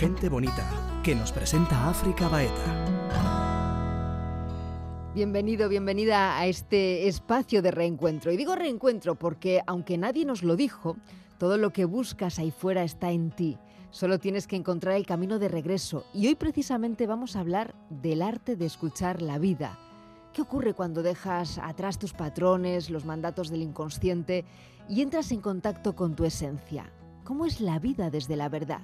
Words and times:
Gente 0.00 0.30
Bonita, 0.30 0.66
que 1.04 1.14
nos 1.14 1.30
presenta 1.30 1.90
África 1.90 2.26
Baeta. 2.26 3.12
Bienvenido, 5.14 5.68
bienvenida 5.68 6.38
a 6.38 6.46
este 6.46 7.06
espacio 7.06 7.60
de 7.60 7.70
reencuentro. 7.70 8.32
Y 8.32 8.38
digo 8.38 8.56
reencuentro 8.56 9.16
porque, 9.16 9.60
aunque 9.66 9.98
nadie 9.98 10.24
nos 10.24 10.42
lo 10.42 10.56
dijo, 10.56 10.96
todo 11.36 11.58
lo 11.58 11.74
que 11.74 11.84
buscas 11.84 12.38
ahí 12.38 12.50
fuera 12.50 12.82
está 12.82 13.10
en 13.10 13.30
ti. 13.30 13.58
Solo 13.90 14.18
tienes 14.18 14.46
que 14.46 14.56
encontrar 14.56 14.96
el 14.96 15.04
camino 15.04 15.38
de 15.38 15.48
regreso. 15.48 16.06
Y 16.14 16.28
hoy 16.28 16.34
precisamente 16.34 17.06
vamos 17.06 17.36
a 17.36 17.40
hablar 17.40 17.74
del 17.90 18.22
arte 18.22 18.56
de 18.56 18.64
escuchar 18.64 19.20
la 19.20 19.38
vida. 19.38 19.78
¿Qué 20.32 20.40
ocurre 20.40 20.72
cuando 20.72 21.02
dejas 21.02 21.58
atrás 21.58 21.98
tus 21.98 22.14
patrones, 22.14 22.88
los 22.88 23.04
mandatos 23.04 23.50
del 23.50 23.60
inconsciente 23.60 24.46
y 24.88 25.02
entras 25.02 25.30
en 25.30 25.42
contacto 25.42 25.94
con 25.94 26.16
tu 26.16 26.24
esencia? 26.24 26.90
¿Cómo 27.22 27.44
es 27.44 27.60
la 27.60 27.78
vida 27.78 28.08
desde 28.08 28.36
la 28.36 28.48
verdad? 28.48 28.80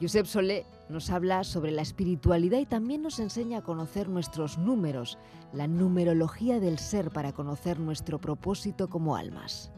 Josep 0.00 0.24
Solé 0.24 0.64
nos 0.88 1.10
habla 1.10 1.44
sobre 1.44 1.72
la 1.72 1.82
espiritualidad 1.82 2.58
y 2.58 2.64
también 2.64 3.02
nos 3.02 3.20
enseña 3.20 3.58
a 3.58 3.62
conocer 3.62 4.08
nuestros 4.08 4.56
números, 4.56 5.18
la 5.52 5.66
numerología 5.66 6.58
del 6.58 6.78
ser 6.78 7.10
para 7.10 7.32
conocer 7.32 7.78
nuestro 7.78 8.18
propósito 8.18 8.88
como 8.88 9.14
almas. 9.14 9.70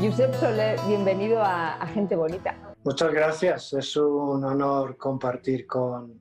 Josep 0.00 0.34
Solé, 0.34 0.74
bienvenido 0.88 1.40
a, 1.40 1.86
Gente 1.94 2.16
Bonita. 2.16 2.56
Muchas 2.82 3.12
gracias, 3.12 3.72
es 3.72 3.96
un 3.96 4.44
honor 4.44 4.96
compartir 4.96 5.64
con, 5.68 6.20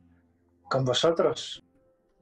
con 0.70 0.86
vosotros. 0.86 1.64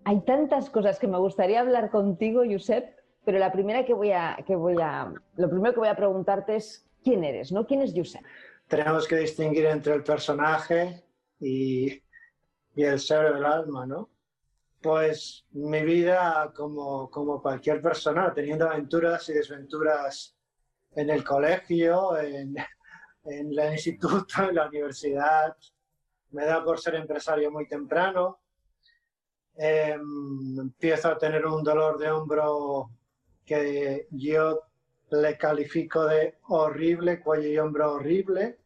Hay 0.05 0.21
tantas 0.21 0.69
cosas 0.69 0.97
que 0.99 1.07
me 1.07 1.17
gustaría 1.17 1.59
hablar 1.59 1.91
contigo, 1.91 2.43
Josep, 2.49 2.98
pero 3.25 3.37
la 3.37 3.51
primera 3.51 3.85
que 3.85 3.93
voy 3.93 4.11
a, 4.11 4.37
que 4.45 4.55
voy 4.55 4.77
a, 4.81 5.13
lo 5.35 5.49
primero 5.49 5.73
que 5.73 5.79
voy 5.79 5.89
a 5.89 5.95
preguntarte 5.95 6.55
es 6.55 6.85
quién 7.03 7.23
eres, 7.23 7.51
¿no? 7.51 7.65
¿Quién 7.65 7.81
es 7.81 7.93
Yusef? 7.93 8.21
Tenemos 8.67 9.07
que 9.07 9.17
distinguir 9.17 9.65
entre 9.65 9.93
el 9.93 10.03
personaje 10.03 11.03
y, 11.39 12.01
y 12.75 12.83
el 12.83 12.99
ser 12.99 13.33
del 13.33 13.45
alma, 13.45 13.85
¿no? 13.85 14.09
Pues 14.81 15.45
mi 15.51 15.83
vida, 15.83 16.51
como, 16.55 17.09
como 17.09 17.41
cualquier 17.41 17.81
persona, 17.81 18.33
teniendo 18.33 18.69
aventuras 18.69 19.27
y 19.29 19.33
desventuras 19.33 20.35
en 20.95 21.09
el 21.09 21.23
colegio, 21.23 22.17
en, 22.17 22.55
en 23.25 23.59
el 23.59 23.73
instituto, 23.73 24.43
en 24.49 24.55
la 24.55 24.67
universidad, 24.67 25.55
me 26.31 26.45
da 26.45 26.63
por 26.63 26.79
ser 26.79 26.95
empresario 26.95 27.51
muy 27.51 27.67
temprano. 27.67 28.39
Em, 29.55 30.59
empiezo 30.59 31.09
a 31.09 31.17
tener 31.17 31.45
un 31.45 31.63
dolor 31.63 31.97
de 31.97 32.09
hombro 32.09 32.91
que 33.49 34.07
yo 34.11 34.61
le 35.09 35.35
califico 35.35 36.05
de 36.05 36.37
horrible, 36.49 37.19
cuello 37.19 37.49
y 37.49 37.57
hombro 37.57 37.93
horrible. 37.93 38.59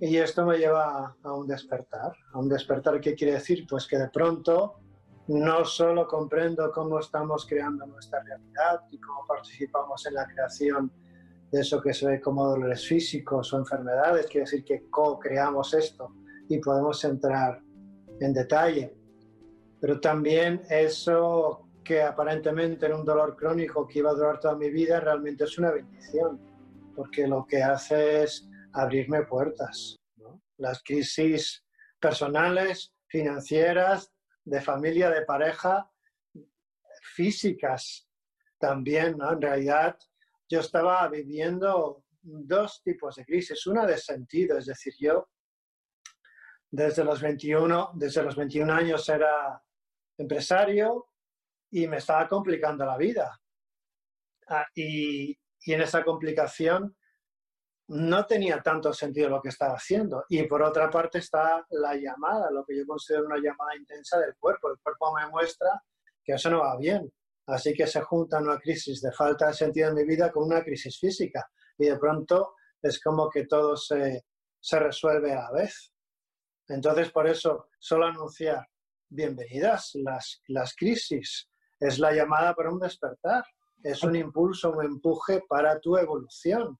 Y 0.00 0.16
esto 0.16 0.44
me 0.44 0.58
lleva 0.58 1.16
a 1.22 1.32
un 1.32 1.46
despertar. 1.46 2.12
¿A 2.32 2.38
un 2.40 2.48
despertar 2.48 3.00
qué 3.00 3.14
quiere 3.14 3.34
decir? 3.34 3.64
Pues 3.70 3.86
que 3.86 3.96
de 3.96 4.08
pronto 4.08 4.80
no 5.28 5.64
solo 5.64 6.08
comprendo 6.08 6.72
cómo 6.72 6.98
estamos 6.98 7.46
creando 7.46 7.86
nuestra 7.86 8.24
realidad 8.24 8.80
y 8.90 8.98
cómo 8.98 9.24
participamos 9.24 10.04
en 10.06 10.14
la 10.14 10.26
creación 10.26 10.92
de 11.52 11.60
eso 11.60 11.80
que 11.80 11.94
se 11.94 12.08
ve 12.08 12.20
como 12.20 12.44
dolores 12.44 12.84
físicos 12.88 13.52
o 13.52 13.58
enfermedades, 13.58 14.26
quiere 14.26 14.46
decir 14.46 14.64
que 14.64 14.90
co-creamos 14.90 15.74
esto 15.74 16.12
y 16.48 16.58
podemos 16.58 17.04
entrar 17.04 17.62
en 18.20 18.32
detalle. 18.32 18.96
Pero 19.80 20.00
también 20.00 20.62
eso 20.68 21.65
que 21.86 22.02
aparentemente 22.02 22.86
era 22.86 22.96
un 22.96 23.04
dolor 23.04 23.36
crónico 23.36 23.86
que 23.86 24.00
iba 24.00 24.10
a 24.10 24.14
durar 24.14 24.40
toda 24.40 24.56
mi 24.56 24.70
vida, 24.70 24.98
realmente 24.98 25.44
es 25.44 25.56
una 25.56 25.70
bendición, 25.70 26.40
porque 26.94 27.26
lo 27.28 27.46
que 27.46 27.62
hace 27.62 28.24
es 28.24 28.48
abrirme 28.72 29.22
puertas. 29.22 29.96
Las 30.58 30.82
crisis 30.82 31.64
personales, 32.00 32.92
financieras, 33.06 34.12
de 34.44 34.60
familia, 34.60 35.10
de 35.10 35.22
pareja, 35.22 35.88
físicas 37.14 38.08
también, 38.58 39.16
¿no? 39.16 39.32
En 39.32 39.40
realidad 39.40 39.96
yo 40.48 40.60
estaba 40.60 41.08
viviendo 41.08 42.04
dos 42.22 42.82
tipos 42.82 43.16
de 43.16 43.24
crisis, 43.24 43.66
una 43.66 43.86
de 43.86 43.96
sentido, 43.96 44.58
es 44.58 44.66
decir, 44.66 44.94
yo 44.98 45.28
desde 46.70 47.04
los 47.04 47.20
21, 47.20 47.92
desde 47.94 48.22
los 48.22 48.34
21 48.34 48.72
años 48.72 49.08
era 49.08 49.62
empresario, 50.18 51.10
y 51.70 51.86
me 51.86 51.98
estaba 51.98 52.28
complicando 52.28 52.84
la 52.84 52.96
vida. 52.96 53.38
Ah, 54.48 54.66
y, 54.74 55.30
y, 55.30 55.72
en 55.72 55.80
esa 55.80 56.04
complicación 56.04 56.96
no 57.88 58.26
tenía 58.26 58.62
tanto 58.62 58.92
sentido 58.92 59.28
lo 59.28 59.40
que 59.40 59.48
estaba 59.48 59.74
haciendo. 59.74 60.24
Y 60.28 60.42
por 60.44 60.62
otra 60.62 60.90
parte 60.90 61.18
está 61.18 61.64
la 61.70 61.94
llamada, 61.94 62.50
lo 62.50 62.64
que 62.64 62.76
yo 62.76 62.86
considero 62.86 63.26
una 63.26 63.36
llamada 63.36 63.76
intensa 63.76 64.18
del 64.18 64.34
cuerpo. 64.38 64.70
El 64.70 64.78
cuerpo 64.80 65.14
me 65.14 65.28
muestra 65.28 65.82
que 66.24 66.34
eso 66.34 66.50
no 66.50 66.60
va 66.60 66.76
bien. 66.76 67.10
Así 67.46 67.74
que 67.74 67.86
se 67.86 68.00
junta 68.02 68.38
una 68.38 68.58
crisis 68.58 69.00
de 69.00 69.12
falta 69.12 69.48
de 69.48 69.54
sentido 69.54 69.88
en 69.88 69.94
mi 69.94 70.04
vida 70.04 70.32
con 70.32 70.44
una 70.44 70.64
crisis 70.64 70.98
física. 70.98 71.48
Y 71.78 71.86
de 71.86 71.98
pronto 71.98 72.54
es 72.82 73.00
como 73.00 73.30
que 73.30 73.46
todo 73.46 73.76
se, 73.76 74.24
se 74.60 74.78
resuelve 74.80 75.32
a 75.32 75.42
la 75.42 75.52
vez. 75.52 75.92
Entonces, 76.68 77.12
por 77.12 77.28
eso, 77.28 77.68
solo 77.78 78.06
anunciar, 78.06 78.66
bienvenidas 79.08 79.92
las, 79.94 80.42
las 80.48 80.74
crisis, 80.74 81.48
es 81.80 81.98
la 81.98 82.12
llamada 82.12 82.54
para 82.54 82.70
un 82.70 82.78
despertar, 82.78 83.44
es 83.82 84.02
un 84.02 84.16
impulso, 84.16 84.72
un 84.72 84.84
empuje 84.84 85.42
para 85.48 85.78
tu 85.80 85.96
evolución. 85.96 86.78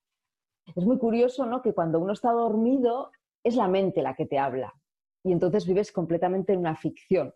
Es 0.75 0.85
muy 0.85 0.99
curioso, 0.99 1.47
¿no? 1.47 1.63
Que 1.63 1.73
cuando 1.73 2.01
uno 2.01 2.13
está 2.13 2.33
dormido 2.33 3.11
es 3.45 3.55
la 3.55 3.69
mente 3.69 4.03
la 4.03 4.15
que 4.15 4.27
te 4.27 4.39
habla 4.39 4.75
y 5.23 5.33
entonces 5.33 5.67
vives 5.67 5.93
completamente 5.93 6.53
en 6.53 6.61
una 6.61 6.77
ficción. 6.77 7.35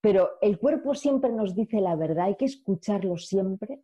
Pero 0.00 0.38
el 0.40 0.58
cuerpo 0.58 0.94
siempre 0.94 1.32
nos 1.32 1.54
dice 1.54 1.80
la 1.80 1.96
verdad, 1.96 2.26
hay 2.26 2.36
que 2.36 2.44
escucharlo 2.44 3.16
siempre. 3.16 3.82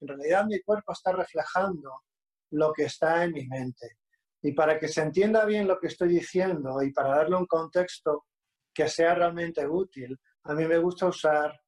En 0.00 0.08
realidad 0.08 0.44
mi 0.46 0.60
cuerpo 0.60 0.92
está 0.92 1.12
reflejando 1.12 2.02
lo 2.50 2.72
que 2.72 2.84
está 2.84 3.24
en 3.24 3.32
mi 3.32 3.46
mente. 3.46 3.98
Y 4.42 4.52
para 4.52 4.78
que 4.78 4.88
se 4.88 5.00
entienda 5.00 5.46
bien 5.46 5.66
lo 5.66 5.78
que 5.78 5.86
estoy 5.86 6.08
diciendo 6.08 6.82
y 6.82 6.92
para 6.92 7.16
darle 7.16 7.36
un 7.36 7.46
contexto 7.46 8.26
que 8.72 8.86
sea 8.88 9.14
realmente 9.14 9.66
útil, 9.66 10.18
a 10.44 10.54
mí 10.54 10.66
me 10.66 10.76
gusta 10.78 11.06
usar 11.06 11.58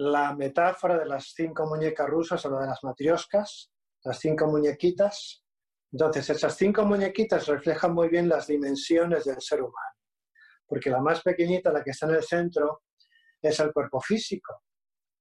la 0.00 0.34
metáfora 0.34 0.96
de 0.98 1.04
las 1.04 1.34
cinco 1.34 1.66
muñecas 1.66 2.08
rusas 2.08 2.46
o 2.46 2.58
de 2.58 2.66
las 2.66 2.82
matrioscas, 2.82 3.70
las 4.02 4.18
cinco 4.18 4.46
muñequitas. 4.46 5.44
Entonces, 5.92 6.30
esas 6.30 6.56
cinco 6.56 6.86
muñequitas 6.86 7.46
reflejan 7.46 7.92
muy 7.92 8.08
bien 8.08 8.26
las 8.26 8.46
dimensiones 8.46 9.26
del 9.26 9.42
ser 9.42 9.60
humano, 9.60 9.96
porque 10.66 10.88
la 10.88 11.02
más 11.02 11.20
pequeñita, 11.20 11.70
la 11.70 11.84
que 11.84 11.90
está 11.90 12.06
en 12.06 12.14
el 12.14 12.22
centro, 12.22 12.84
es 13.42 13.60
el 13.60 13.74
cuerpo 13.74 14.00
físico, 14.00 14.62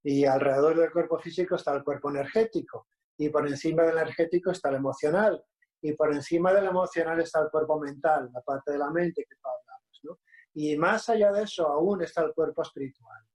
y 0.02 0.24
alrededor 0.24 0.78
del 0.78 0.92
cuerpo 0.92 1.20
físico 1.20 1.56
está 1.56 1.74
el 1.74 1.84
cuerpo 1.84 2.10
energético, 2.10 2.88
y 3.18 3.28
por 3.28 3.46
encima 3.50 3.84
del 3.84 3.98
energético 3.98 4.52
está 4.52 4.70
el 4.70 4.76
emocional, 4.76 5.44
y 5.82 5.92
por 5.92 6.14
encima 6.14 6.54
del 6.54 6.68
emocional 6.68 7.20
está 7.20 7.42
el 7.42 7.50
cuerpo 7.50 7.82
mental, 7.82 8.30
la 8.34 8.42
parte 8.42 8.72
de 8.72 8.78
la 8.78 8.90
mente 8.92 9.26
que 9.28 9.36
hablamos. 9.44 10.20
Y 10.54 10.78
más 10.78 11.10
allá 11.10 11.34
de 11.34 11.44
eso 11.44 11.68
aún 11.68 12.02
está 12.02 12.22
el 12.22 12.34
cuerpo 12.34 12.62
espiritual. 12.62 13.29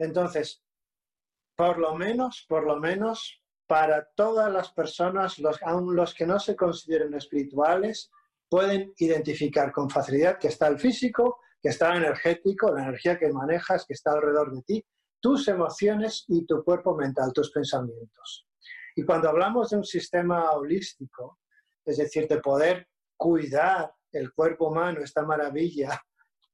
Entonces, 0.00 0.62
por 1.54 1.78
lo 1.78 1.94
menos, 1.94 2.46
por 2.48 2.64
lo 2.64 2.76
menos, 2.76 3.42
para 3.66 4.08
todas 4.16 4.50
las 4.50 4.72
personas, 4.72 5.38
los, 5.38 5.62
aun 5.62 5.94
los 5.94 6.14
que 6.14 6.26
no 6.26 6.40
se 6.40 6.56
consideren 6.56 7.14
espirituales, 7.14 8.10
pueden 8.48 8.92
identificar 8.96 9.70
con 9.70 9.90
facilidad 9.90 10.38
que 10.38 10.48
está 10.48 10.68
el 10.68 10.78
físico, 10.78 11.40
que 11.62 11.68
está 11.68 11.92
el 11.92 12.02
energético, 12.04 12.74
la 12.74 12.84
energía 12.84 13.18
que 13.18 13.30
manejas, 13.30 13.84
que 13.86 13.92
está 13.92 14.12
alrededor 14.12 14.54
de 14.54 14.62
ti, 14.62 14.84
tus 15.20 15.46
emociones 15.48 16.24
y 16.28 16.46
tu 16.46 16.64
cuerpo 16.64 16.96
mental, 16.96 17.30
tus 17.34 17.52
pensamientos. 17.52 18.46
Y 18.96 19.04
cuando 19.04 19.28
hablamos 19.28 19.70
de 19.70 19.76
un 19.76 19.84
sistema 19.84 20.50
holístico, 20.52 21.40
es 21.84 21.98
decir, 21.98 22.26
de 22.26 22.40
poder 22.40 22.88
cuidar 23.16 23.92
el 24.12 24.32
cuerpo 24.32 24.68
humano, 24.68 25.00
esta 25.00 25.22
maravilla 25.22 26.00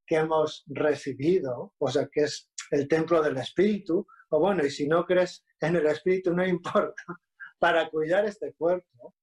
que 0.05 0.17
hemos 0.17 0.65
recibido, 0.67 1.75
o 1.79 1.89
sea, 1.89 2.09
que 2.11 2.23
es 2.23 2.51
el 2.71 2.89
templo 2.89 3.23
del 3.23 3.37
espíritu, 3.37 4.07
o 4.31 4.41
bueno, 4.41 4.65
y 4.65 4.71
si 4.71 4.89
no 4.89 5.05
crees 5.05 5.45
en 5.61 5.77
el 5.77 5.87
espíritu, 5.87 6.33
no 6.35 6.47
importa, 6.47 7.03
para 7.59 7.89
cuidar 7.89 8.25
este 8.27 8.53
cuerpo, 8.55 9.15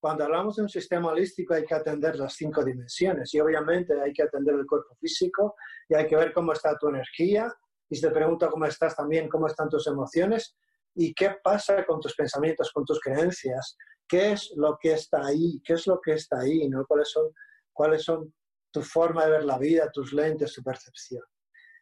cuando 0.00 0.24
hablamos 0.24 0.56
de 0.56 0.62
un 0.62 0.68
sistema 0.68 1.08
holístico 1.08 1.54
hay 1.54 1.64
que 1.64 1.74
atender 1.74 2.16
las 2.16 2.34
cinco 2.34 2.64
dimensiones 2.64 3.32
y 3.34 3.40
obviamente 3.40 4.00
hay 4.00 4.12
que 4.12 4.22
atender 4.22 4.54
el 4.54 4.66
cuerpo 4.66 4.94
físico 5.00 5.56
y 5.88 5.94
hay 5.94 6.06
que 6.06 6.16
ver 6.16 6.32
cómo 6.32 6.52
está 6.52 6.76
tu 6.78 6.88
energía 6.88 7.52
y 7.88 7.96
si 7.96 8.02
te 8.02 8.10
pregunto 8.10 8.48
cómo 8.50 8.66
estás 8.66 8.94
también, 8.94 9.28
cómo 9.28 9.46
están 9.46 9.68
tus 9.68 9.86
emociones 9.86 10.56
y 10.94 11.14
qué 11.14 11.36
pasa 11.42 11.84
con 11.84 12.00
tus 12.00 12.14
pensamientos, 12.14 12.70
con 12.72 12.84
tus 12.84 13.00
creencias, 13.00 13.76
qué 14.08 14.32
es 14.32 14.52
lo 14.56 14.78
que 14.80 14.92
está 14.92 15.26
ahí, 15.26 15.60
qué 15.64 15.74
es 15.74 15.86
lo 15.86 16.00
que 16.00 16.12
está 16.12 16.40
ahí, 16.40 16.68
¿no? 16.68 16.86
¿Cuáles 16.86 17.10
son, 17.10 17.32
cuáles 17.72 18.02
son 18.02 18.32
tu 18.70 18.82
forma 18.82 19.24
de 19.24 19.32
ver 19.32 19.44
la 19.44 19.58
vida, 19.58 19.90
tus 19.92 20.12
lentes, 20.12 20.52
tu 20.52 20.62
percepción? 20.62 21.22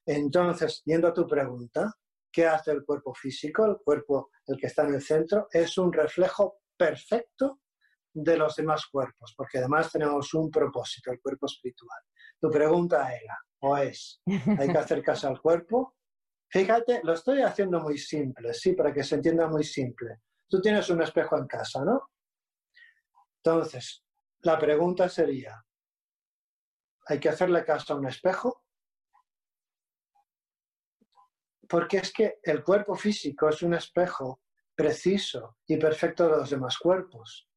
Entonces, 0.06 0.82
yendo 0.84 1.08
a 1.08 1.14
tu 1.14 1.26
pregunta, 1.26 1.92
¿qué 2.30 2.46
hace 2.46 2.72
el 2.72 2.84
cuerpo 2.84 3.14
físico? 3.14 3.64
El 3.64 3.78
cuerpo, 3.78 4.30
el 4.46 4.56
que 4.58 4.66
está 4.66 4.82
en 4.82 4.94
el 4.94 5.02
centro, 5.02 5.46
es 5.50 5.78
un 5.78 5.92
reflejo 5.92 6.60
perfecto 6.76 7.60
de 8.12 8.36
los 8.36 8.54
demás 8.56 8.86
cuerpos, 8.86 9.34
porque 9.36 9.58
además 9.58 9.90
tenemos 9.90 10.32
un 10.34 10.50
propósito, 10.50 11.10
el 11.10 11.20
cuerpo 11.20 11.46
espiritual. 11.46 12.00
Tu 12.40 12.50
pregunta 12.50 13.12
era, 13.12 13.36
o 13.60 13.76
es, 13.76 14.20
¿hay 14.26 14.70
que 14.70 14.78
hacer 14.78 15.02
caso 15.02 15.28
al 15.28 15.40
cuerpo? 15.40 15.96
Fíjate, 16.48 17.00
lo 17.02 17.14
estoy 17.14 17.42
haciendo 17.42 17.80
muy 17.80 17.98
simple, 17.98 18.54
sí, 18.54 18.74
para 18.74 18.92
que 18.92 19.02
se 19.02 19.16
entienda 19.16 19.48
muy 19.48 19.64
simple. 19.64 20.20
Tú 20.48 20.60
tienes 20.60 20.88
un 20.90 21.02
espejo 21.02 21.36
en 21.36 21.46
casa, 21.46 21.84
¿no? 21.84 22.10
Entonces, 23.42 24.04
la 24.42 24.58
pregunta 24.58 25.08
sería, 25.08 25.64
¿hay 27.06 27.18
que 27.18 27.28
hacerle 27.28 27.64
caso 27.64 27.94
a 27.94 27.96
un 27.96 28.06
espejo? 28.06 28.63
Porque 31.68 31.98
es 31.98 32.12
que 32.12 32.38
el 32.42 32.62
cuerpo 32.62 32.94
físico 32.94 33.48
es 33.48 33.62
un 33.62 33.74
espejo 33.74 34.40
preciso 34.74 35.58
y 35.66 35.76
perfecto 35.76 36.24
de 36.28 36.36
los 36.38 36.50
demás 36.50 36.78
cuerpos. 36.78 37.48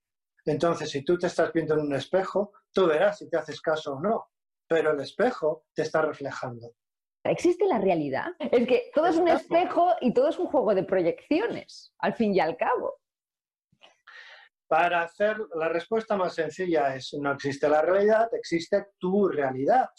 Entonces, 0.45 0.89
si 0.89 1.04
tú 1.04 1.18
te 1.18 1.27
estás 1.27 1.51
viendo 1.51 1.74
en 1.74 1.81
un 1.81 1.95
espejo, 1.95 2.54
tú 2.71 2.88
verás 2.88 3.18
si 3.18 3.30
te 3.30 3.38
haces 3.38 3.59
caso 3.59 3.95
o 3.95 4.00
no, 4.00 4.31
pero 4.68 4.92
el 4.92 5.00
espejo 5.00 5.65
te 5.74 5.81
está 5.81 6.01
reflejando. 6.01 6.71
¿Existe 7.24 7.65
la 7.65 7.80
realidad? 7.80 8.27
Es 8.39 8.68
que 8.68 8.92
todo 8.94 9.07
es 9.07 9.18
un 9.18 9.27
espejo 9.27 9.95
y 10.00 10.13
todo 10.13 10.30
es 10.30 10.39
un 10.39 10.48
juego 10.48 10.74
de 10.74 10.83
proyecciones, 10.83 11.94
al 12.00 12.13
fin 12.13 12.33
y 12.33 12.39
al 12.39 12.56
cabo. 12.56 13.01
Para 14.68 15.01
hacer 15.01 15.38
la 15.56 15.69
respuesta 15.69 16.15
más 16.15 16.36
sencilla 16.36 16.95
es, 16.95 17.13
no 17.19 17.31
existe 17.31 17.69
la 17.69 17.81
realidad, 17.81 18.30
existe 18.33 18.88
tu 18.98 19.27
realidad. 19.27 19.89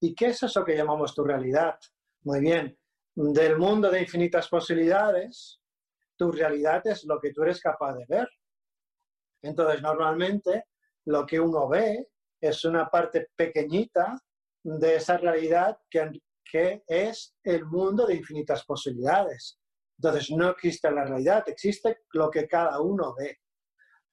¿Y 0.00 0.14
qué 0.14 0.26
es 0.26 0.42
eso 0.42 0.64
que 0.64 0.76
llamamos 0.76 1.14
tu 1.14 1.24
realidad? 1.24 1.78
Muy 2.22 2.40
bien, 2.40 2.76
del 3.16 3.56
mundo 3.56 3.90
de 3.90 4.02
infinitas 4.02 4.48
posibilidades, 4.48 5.58
tu 6.18 6.30
realidad 6.30 6.86
es 6.86 7.04
lo 7.04 7.18
que 7.18 7.32
tú 7.32 7.42
eres 7.42 7.60
capaz 7.60 7.94
de 7.94 8.04
ver. 8.06 8.28
Entonces, 9.42 9.80
normalmente 9.80 10.64
lo 11.06 11.24
que 11.24 11.40
uno 11.40 11.68
ve 11.68 12.08
es 12.40 12.64
una 12.64 12.88
parte 12.88 13.28
pequeñita 13.34 14.18
de 14.62 14.96
esa 14.96 15.16
realidad 15.16 15.78
que, 15.88 16.10
que 16.44 16.82
es 16.86 17.34
el 17.42 17.64
mundo 17.64 18.06
de 18.06 18.16
infinitas 18.16 18.64
posibilidades. 18.66 19.58
Entonces, 19.98 20.30
no 20.30 20.50
existe 20.50 20.90
la 20.90 21.04
realidad, 21.04 21.44
existe 21.46 22.00
lo 22.12 22.30
que 22.30 22.46
cada 22.46 22.80
uno 22.82 23.14
ve. 23.18 23.38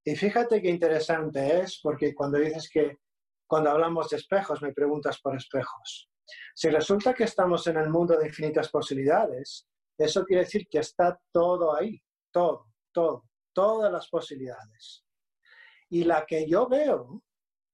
Y 0.05 0.15
fíjate 0.15 0.61
qué 0.61 0.69
interesante 0.69 1.59
es, 1.59 1.79
porque 1.81 2.13
cuando 2.15 2.37
dices 2.37 2.69
que 2.71 2.99
cuando 3.47 3.69
hablamos 3.69 4.09
de 4.09 4.17
espejos, 4.17 4.61
me 4.61 4.73
preguntas 4.73 5.19
por 5.21 5.35
espejos. 5.35 6.09
Si 6.55 6.69
resulta 6.69 7.13
que 7.13 7.23
estamos 7.23 7.65
en 7.67 7.77
el 7.77 7.89
mundo 7.89 8.17
de 8.17 8.27
infinitas 8.27 8.69
posibilidades, 8.69 9.67
eso 9.97 10.23
quiere 10.25 10.43
decir 10.43 10.67
que 10.69 10.79
está 10.79 11.19
todo 11.31 11.75
ahí, 11.75 12.01
todo, 12.31 12.67
todo, 12.91 13.25
todas 13.53 13.91
las 13.91 14.07
posibilidades. 14.09 15.03
Y 15.89 16.03
la 16.03 16.25
que 16.25 16.47
yo 16.47 16.67
veo, 16.67 17.23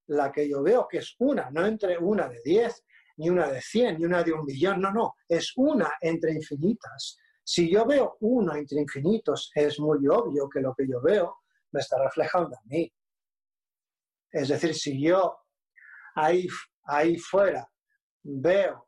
la 0.08 0.32
que 0.32 0.50
yo 0.50 0.62
veo 0.62 0.88
que 0.88 0.98
es 0.98 1.16
una, 1.20 1.50
no 1.50 1.66
entre 1.66 1.98
una 1.98 2.28
de 2.28 2.42
diez, 2.44 2.84
ni 3.18 3.30
una 3.30 3.50
de 3.50 3.62
cien, 3.62 3.98
ni 3.98 4.06
una 4.06 4.24
de 4.24 4.32
un 4.32 4.46
millón, 4.46 4.82
no, 4.82 4.92
no, 4.92 5.16
es 5.28 5.54
una 5.58 5.92
entre 6.02 6.34
infinitas. 6.34 7.18
Si 7.44 7.70
yo 7.70 7.86
veo 7.86 8.18
uno 8.22 8.56
entre 8.56 8.80
infinitos, 8.80 9.52
es 9.56 9.80
muy 9.80 10.08
obvio 10.08 10.48
que 10.50 10.62
lo 10.62 10.74
que 10.74 10.88
yo 10.88 11.02
veo 11.02 11.40
me 11.72 11.82
está 11.82 12.02
reflejando 12.02 12.56
a 12.56 12.62
mí. 12.66 12.92
Es 14.32 14.50
decir, 14.50 14.74
si 14.76 15.02
yo 15.02 15.38
ahí, 16.16 16.48
ahí 16.84 17.18
fuera 17.18 17.70
veo 18.24 18.88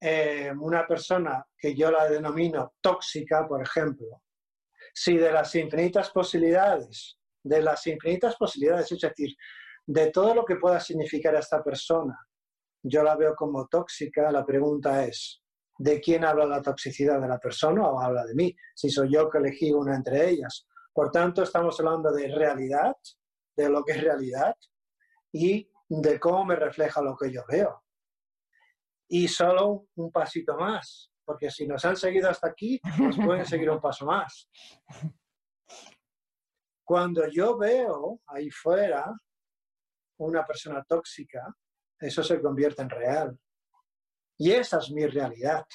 eh, 0.00 0.52
una 0.60 0.86
persona 0.86 1.46
que 1.56 1.74
yo 1.74 1.90
la 1.90 2.08
denomino 2.08 2.74
tóxica, 2.80 3.46
por 3.46 3.62
ejemplo, 3.62 4.22
si 4.92 5.16
de 5.16 5.32
las 5.32 5.54
infinitas 5.54 6.10
posibilidades 6.10 7.18
de 7.42 7.62
las 7.62 7.86
infinitas 7.86 8.36
posibilidades, 8.36 8.92
es 8.92 9.00
decir, 9.00 9.34
de 9.86 10.10
todo 10.10 10.34
lo 10.34 10.44
que 10.44 10.56
pueda 10.56 10.78
significar 10.80 11.34
a 11.34 11.40
esta 11.40 11.62
persona, 11.62 12.16
yo 12.82 13.02
la 13.02 13.16
veo 13.16 13.34
como 13.34 13.66
tóxica, 13.66 14.30
la 14.30 14.44
pregunta 14.44 15.04
es, 15.04 15.42
¿de 15.78 16.00
quién 16.00 16.24
habla 16.24 16.46
la 16.46 16.62
toxicidad 16.62 17.20
de 17.20 17.28
la 17.28 17.38
persona 17.38 17.88
o 17.88 18.00
habla 18.00 18.24
de 18.24 18.34
mí? 18.34 18.54
Si 18.74 18.90
soy 18.90 19.12
yo 19.12 19.28
que 19.28 19.38
elegí 19.38 19.72
una 19.72 19.96
entre 19.96 20.28
ellas. 20.28 20.66
Por 20.92 21.10
tanto, 21.10 21.42
estamos 21.42 21.78
hablando 21.80 22.12
de 22.12 22.28
realidad, 22.28 22.94
de 23.56 23.68
lo 23.68 23.84
que 23.84 23.92
es 23.92 24.02
realidad 24.02 24.56
y 25.32 25.68
de 25.88 26.20
cómo 26.20 26.44
me 26.44 26.56
refleja 26.56 27.02
lo 27.02 27.16
que 27.16 27.30
yo 27.32 27.42
veo. 27.48 27.81
Y 29.14 29.28
solo 29.28 29.88
un 29.96 30.10
pasito 30.10 30.56
más, 30.56 31.12
porque 31.22 31.50
si 31.50 31.66
nos 31.66 31.84
han 31.84 31.96
seguido 31.96 32.30
hasta 32.30 32.48
aquí, 32.48 32.80
nos 32.98 33.18
pueden 33.18 33.44
seguir 33.44 33.68
un 33.68 33.78
paso 33.78 34.06
más. 34.06 34.48
Cuando 36.82 37.28
yo 37.28 37.58
veo 37.58 38.22
ahí 38.28 38.50
fuera 38.50 39.14
una 40.18 40.46
persona 40.46 40.82
tóxica, 40.84 41.54
eso 42.00 42.22
se 42.22 42.40
convierte 42.40 42.80
en 42.80 42.88
real. 42.88 43.38
Y 44.38 44.52
esa 44.52 44.78
es 44.78 44.90
mi 44.90 45.06
realidad, 45.06 45.66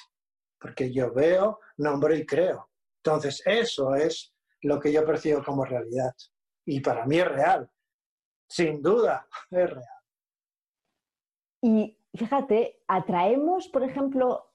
porque 0.58 0.92
yo 0.92 1.14
veo, 1.14 1.60
nombro 1.76 2.16
y 2.16 2.26
creo. 2.26 2.72
Entonces, 3.04 3.40
eso 3.46 3.94
es 3.94 4.34
lo 4.62 4.80
que 4.80 4.92
yo 4.92 5.06
percibo 5.06 5.44
como 5.44 5.64
realidad. 5.64 6.12
Y 6.66 6.80
para 6.80 7.06
mí 7.06 7.20
es 7.20 7.28
real. 7.28 7.70
Sin 8.48 8.82
duda, 8.82 9.28
es 9.48 9.70
real. 9.70 10.02
Y 11.62 11.97
fíjate, 12.18 12.82
atraemos, 12.86 13.68
por 13.68 13.82
ejemplo, 13.82 14.52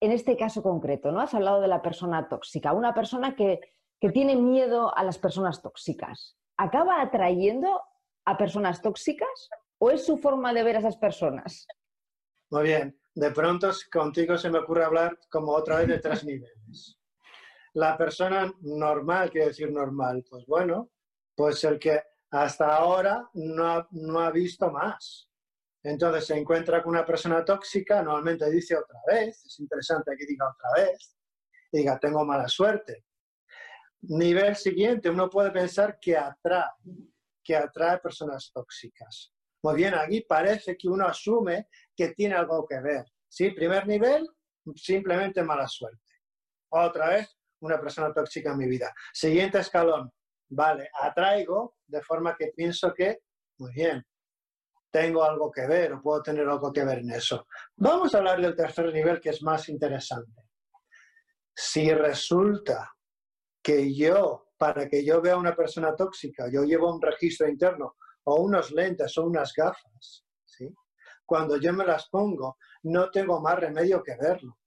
en 0.00 0.12
este 0.12 0.36
caso 0.36 0.62
concreto, 0.62 1.10
¿no? 1.10 1.20
Has 1.20 1.34
hablado 1.34 1.60
de 1.60 1.68
la 1.68 1.82
persona 1.82 2.28
tóxica, 2.28 2.72
una 2.72 2.94
persona 2.94 3.34
que 3.34 3.60
que 4.02 4.10
tiene 4.10 4.34
miedo 4.34 4.92
a 4.98 5.04
las 5.04 5.16
personas 5.16 5.62
tóxicas, 5.62 6.36
¿acaba 6.56 7.00
atrayendo 7.00 7.80
a 8.24 8.36
personas 8.36 8.82
tóxicas 8.82 9.48
o 9.78 9.92
es 9.92 10.04
su 10.04 10.18
forma 10.18 10.52
de 10.52 10.64
ver 10.64 10.74
a 10.74 10.78
esas 10.80 10.96
personas? 10.96 11.68
Muy 12.50 12.64
bien, 12.64 12.98
de 13.14 13.30
pronto 13.30 13.70
contigo 13.92 14.36
se 14.36 14.50
me 14.50 14.58
ocurre 14.58 14.82
hablar 14.82 15.16
como 15.30 15.52
otra 15.52 15.78
vez 15.78 15.86
de 15.86 15.98
tres 16.00 16.24
niveles. 16.24 16.98
La 17.74 17.96
persona 17.96 18.52
normal, 18.62 19.30
quiere 19.30 19.46
decir 19.46 19.70
normal, 19.70 20.24
pues 20.28 20.46
bueno, 20.46 20.90
pues 21.36 21.62
el 21.62 21.78
que 21.78 22.02
hasta 22.32 22.74
ahora 22.74 23.30
no 23.34 23.68
ha, 23.68 23.88
no 23.92 24.18
ha 24.18 24.32
visto 24.32 24.68
más. 24.72 25.30
Entonces 25.82 26.26
se 26.26 26.36
encuentra 26.36 26.82
con 26.82 26.90
una 26.90 27.04
persona 27.04 27.44
tóxica, 27.44 28.02
normalmente 28.02 28.48
dice 28.50 28.76
otra 28.76 29.00
vez, 29.06 29.44
es 29.44 29.58
interesante 29.58 30.14
que 30.16 30.26
diga 30.26 30.48
otra 30.48 30.84
vez, 30.84 31.16
diga, 31.72 31.98
tengo 31.98 32.24
mala 32.24 32.46
suerte. 32.48 33.04
Nivel 34.02 34.54
siguiente, 34.56 35.10
uno 35.10 35.28
puede 35.28 35.50
pensar 35.50 35.98
que 36.00 36.16
atrae, 36.16 36.70
que 37.42 37.56
atrae 37.56 37.98
personas 37.98 38.50
tóxicas. 38.52 39.32
Muy 39.64 39.76
bien, 39.76 39.94
aquí 39.94 40.22
parece 40.22 40.76
que 40.76 40.88
uno 40.88 41.06
asume 41.06 41.68
que 41.96 42.08
tiene 42.10 42.34
algo 42.34 42.66
que 42.66 42.80
ver. 42.80 43.04
¿sí? 43.28 43.50
Primer 43.50 43.86
nivel, 43.86 44.28
simplemente 44.74 45.42
mala 45.42 45.66
suerte. 45.68 46.12
Otra 46.70 47.10
vez, 47.10 47.36
una 47.60 47.80
persona 47.80 48.12
tóxica 48.12 48.52
en 48.52 48.58
mi 48.58 48.66
vida. 48.66 48.92
Siguiente 49.12 49.58
escalón, 49.58 50.12
vale, 50.48 50.88
atraigo 51.00 51.76
de 51.86 52.02
forma 52.02 52.36
que 52.36 52.48
pienso 52.48 52.92
que, 52.92 53.20
muy 53.58 53.72
bien, 53.72 54.04
tengo 54.92 55.24
algo 55.24 55.50
que 55.50 55.66
ver 55.66 55.94
o 55.94 56.02
puedo 56.02 56.22
tener 56.22 56.46
algo 56.46 56.70
que 56.70 56.84
ver 56.84 56.98
en 56.98 57.10
eso. 57.10 57.46
Vamos 57.76 58.14
a 58.14 58.18
hablar 58.18 58.40
del 58.40 58.54
tercer 58.54 58.92
nivel 58.92 59.20
que 59.20 59.30
es 59.30 59.42
más 59.42 59.68
interesante. 59.70 60.42
Si 61.54 61.92
resulta 61.92 62.94
que 63.62 63.94
yo, 63.94 64.50
para 64.58 64.88
que 64.88 65.04
yo 65.04 65.20
vea 65.22 65.36
una 65.36 65.56
persona 65.56 65.96
tóxica, 65.96 66.48
yo 66.52 66.62
llevo 66.64 66.94
un 66.94 67.00
registro 67.00 67.48
interno 67.48 67.96
o 68.24 68.42
unos 68.42 68.70
lentes 68.70 69.16
o 69.16 69.24
unas 69.24 69.52
gafas, 69.54 70.24
¿sí? 70.44 70.72
Cuando 71.24 71.56
yo 71.56 71.72
me 71.72 71.86
las 71.86 72.08
pongo, 72.08 72.58
no 72.82 73.10
tengo 73.10 73.40
más 73.40 73.58
remedio 73.58 74.02
que 74.02 74.16
verlo. 74.16 74.58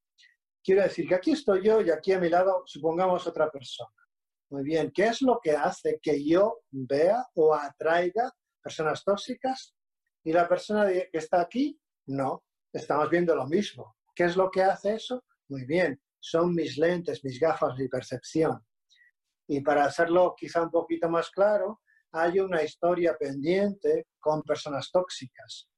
Quiero 0.63 0.82
decir 0.82 1.08
que 1.08 1.15
aquí 1.15 1.32
estoy 1.32 1.63
yo 1.63 1.82
y 1.82 1.91
aquí 1.91 2.13
a 2.13 2.20
mi 2.20 2.29
lado, 2.29 2.63
supongamos 2.65 3.27
otra 3.27 3.51
persona. 3.51 3.91
Muy 4.50 4.63
bien, 4.63 4.91
¿qué 4.91 5.08
es 5.08 5.22
lo 5.22 5.39
que 5.39 5.51
hace 5.51 6.00
que 6.01 6.25
yo 6.25 6.62
vea 6.72 7.24
o 7.36 7.53
atraiga 7.53 8.32
personas 8.63 9.03
tóxicas? 9.03 9.75
Y 10.25 10.34
la 10.34 10.48
persona 10.48 10.88
que 10.88 11.10
está 11.13 11.39
aquí, 11.39 11.79
no, 12.08 12.44
estamos 12.74 13.10
viendo 13.12 13.36
lo 13.36 13.46
mismo. 13.46 13.96
¿Qué 14.15 14.24
es 14.24 14.36
lo 14.36 14.50
que 14.50 14.63
hace 14.63 14.96
eso? 14.96 15.24
Muy 15.50 15.65
bien, 15.65 16.01
son 16.20 16.53
mis 16.55 16.77
lentes, 16.79 17.24
mis 17.24 17.39
gafas, 17.39 17.77
mi 17.77 17.88
percepción. 17.88 18.60
Y 19.48 19.62
para 19.62 19.86
hacerlo 19.86 20.34
quizá 20.36 20.63
un 20.63 20.72
poquito 20.72 21.08
más 21.10 21.29
claro, 21.29 21.82
hay 22.12 22.39
una 22.39 22.63
historia 22.63 23.15
pendiente 23.20 24.08
con 24.20 24.41
personas 24.41 24.89
tóxicas. 24.91 25.70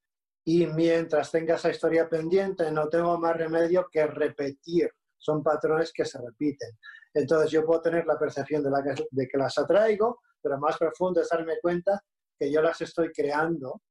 Y 0.45 0.65
mientras 0.65 1.29
tenga 1.29 1.55
esa 1.55 1.69
historia 1.69 2.07
pendiente, 2.07 2.71
no 2.71 2.87
tengo 2.87 3.17
más 3.17 3.35
remedio 3.35 3.85
que 3.91 4.07
repetir. 4.07 4.89
Son 5.17 5.43
patrones 5.43 5.91
que 5.91 6.05
se 6.05 6.21
repiten. 6.21 6.69
Entonces 7.13 7.51
yo 7.51 7.65
puedo 7.65 7.81
tener 7.81 8.05
la 8.05 8.17
percepción 8.17 8.63
de, 8.63 8.69
la 8.69 8.81
que, 8.81 9.03
de 9.11 9.27
que 9.27 9.37
las 9.37 9.57
atraigo, 9.57 10.21
pero 10.41 10.57
más 10.57 10.77
profundo 10.77 11.19
es 11.19 11.27
darme 11.27 11.59
cuenta 11.61 12.01
que 12.39 12.49
yo 12.49 12.61
las 12.61 12.79
estoy 12.79 13.11
creando 13.11 13.81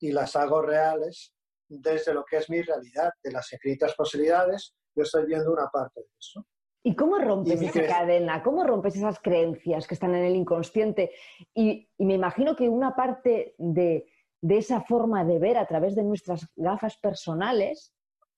y 0.00 0.12
las 0.12 0.34
hago 0.36 0.62
reales 0.62 1.34
desde 1.70 2.12
lo 2.12 2.24
que 2.24 2.38
es 2.38 2.50
mi 2.50 2.60
realidad, 2.62 3.12
de 3.22 3.30
las 3.30 3.52
infinitas 3.52 3.94
posibilidades, 3.94 4.74
yo 4.94 5.04
estoy 5.04 5.24
viendo 5.26 5.52
una 5.52 5.68
parte 5.68 6.00
de 6.00 6.08
eso. 6.18 6.44
¿Y 6.82 6.90
¿Y 6.90 6.96
cómo 6.96 7.18
rompes 7.18 7.62
esa 7.62 7.86
cadena? 7.86 8.42
¿Cómo 8.42 8.64
rompes 8.64 8.96
esas 8.96 9.20
creencias 9.20 9.86
que 9.86 9.94
están 9.94 10.14
en 10.14 10.24
el 10.24 10.34
inconsciente? 10.34 11.12
Y, 11.54 11.88
me 11.98 12.14
imagino 12.14 12.56
que 12.56 12.68
una 12.68 12.96
parte 12.96 13.54
de, 13.58 14.06
esa 14.42 14.80
forma 14.80 15.24
de 15.24 15.38
ver 15.38 15.58
a 15.58 15.66
través 15.66 15.94
de 15.94 16.02
nuestras 16.02 16.50
gafas 16.56 16.96
personales 16.96 17.92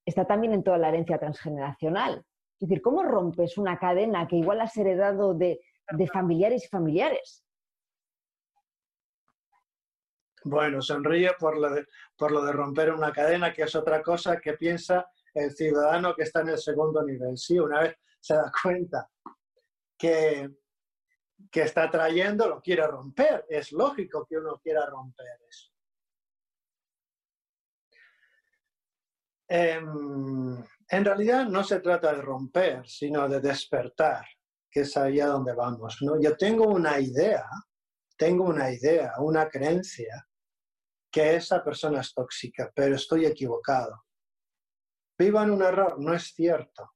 está 0.05 0.27
también 0.27 0.53
en 0.53 0.65
toda 0.65 0.79
la 0.79 0.89
herencia 0.89 1.19
transgeneracional. 1.19 2.25
Es 2.61 2.69
decir, 2.69 2.83
¿cómo 2.83 3.03
rompes 3.03 3.57
una 3.57 3.79
cadena 3.79 4.27
que 4.27 4.37
igual 4.37 4.61
has 4.61 4.77
heredado 4.77 5.35
de, 5.35 5.61
de 5.97 6.07
familiares 6.09 6.65
y 6.65 6.69
familiares? 6.69 7.45
Bueno, 10.45 10.83
sonríe 10.83 11.33
por 11.39 11.59
lo, 11.59 11.71
de, 11.71 11.87
por 12.17 12.33
lo 12.33 12.45
de 12.45 12.53
romper 12.53 12.93
una 12.93 13.13
cadena, 13.13 13.53
que 13.53 13.63
es 13.63 13.75
otra 13.75 14.03
cosa 14.03 14.41
que 14.41 14.55
piensa 14.55 15.07
el 15.35 15.53
ciudadano 15.53 16.15
que 16.15 16.23
está 16.25 16.41
en 16.41 16.51
el 16.51 16.59
segundo 16.59 17.03
nivel. 17.03 17.37
Sí, 17.39 17.59
una 17.59 17.81
vez 17.81 17.97
se 18.21 18.35
da 18.35 18.51
cuenta 18.63 19.09
que, 19.97 20.51
que 21.51 21.63
está 21.63 21.91
trayendo, 21.91 22.49
lo 22.49 22.61
quiere 22.61 22.87
romper. 22.87 23.47
Es 23.49 23.73
lógico 23.73 24.27
que 24.29 24.39
uno 24.39 24.59
quiera 24.63 24.87
romper 24.87 25.39
eso. 25.49 25.73
Em, 29.49 30.65
en 30.89 31.05
realidad 31.05 31.47
no 31.47 31.63
se 31.63 31.81
trata 31.81 32.15
de 32.15 32.23
romper, 32.23 32.89
sino 32.89 33.29
de 33.29 33.39
despertar, 33.41 34.25
que 34.71 34.81
es 34.81 34.97
allá 34.97 35.27
donde 35.27 35.53
vamos. 35.53 35.99
¿no? 36.01 36.19
Yo 36.19 36.37
tengo 36.37 36.67
una 36.69 36.99
idea, 36.99 37.45
tengo 38.17 38.45
una 38.45 38.71
idea, 38.71 39.13
una 39.19 39.49
creencia, 39.49 40.27
que 41.13 41.37
esa 41.37 41.63
persona 41.63 42.01
es 42.01 42.13
tóxica, 42.13 42.73
pero 42.75 42.97
estoy 42.97 43.27
equivocado. 43.27 44.07
Vivo 45.19 45.43
en 45.43 45.51
un 45.51 45.63
error, 45.63 46.01
no 46.01 46.15
es 46.15 46.33
cierto 46.35 46.95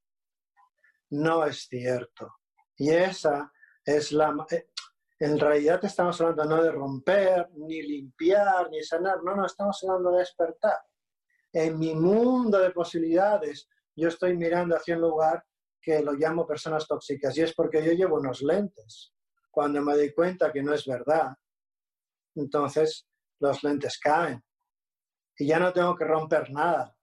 no 1.10 1.44
es 1.44 1.66
cierto. 1.68 2.36
Y 2.76 2.90
esa 2.90 3.52
es 3.84 4.12
la... 4.12 4.34
Eh, 4.50 4.68
en 5.18 5.38
realidad 5.38 5.82
estamos 5.82 6.20
hablando 6.20 6.44
no 6.44 6.62
de 6.62 6.70
romper, 6.70 7.48
ni 7.54 7.80
limpiar, 7.80 8.68
ni 8.70 8.82
sanar, 8.82 9.22
no, 9.24 9.34
no, 9.34 9.46
estamos 9.46 9.82
hablando 9.82 10.12
de 10.12 10.18
despertar. 10.18 10.78
En 11.52 11.78
mi 11.78 11.94
mundo 11.94 12.58
de 12.58 12.70
posibilidades, 12.70 13.66
yo 13.94 14.08
estoy 14.08 14.36
mirando 14.36 14.76
hacia 14.76 14.96
un 14.96 15.02
lugar 15.02 15.42
que 15.80 16.02
lo 16.02 16.12
llamo 16.12 16.46
personas 16.46 16.86
tóxicas 16.86 17.36
y 17.38 17.42
es 17.42 17.54
porque 17.54 17.82
yo 17.82 17.92
llevo 17.92 18.16
unos 18.16 18.42
lentes. 18.42 19.14
Cuando 19.50 19.80
me 19.80 19.94
doy 19.94 20.12
cuenta 20.12 20.52
que 20.52 20.62
no 20.62 20.74
es 20.74 20.84
verdad, 20.84 21.34
entonces 22.34 23.08
los 23.40 23.62
lentes 23.62 23.98
caen 23.98 24.42
y 25.38 25.46
ya 25.46 25.58
no 25.58 25.72
tengo 25.72 25.94
que 25.94 26.04
romper 26.04 26.50
nada. 26.50 26.94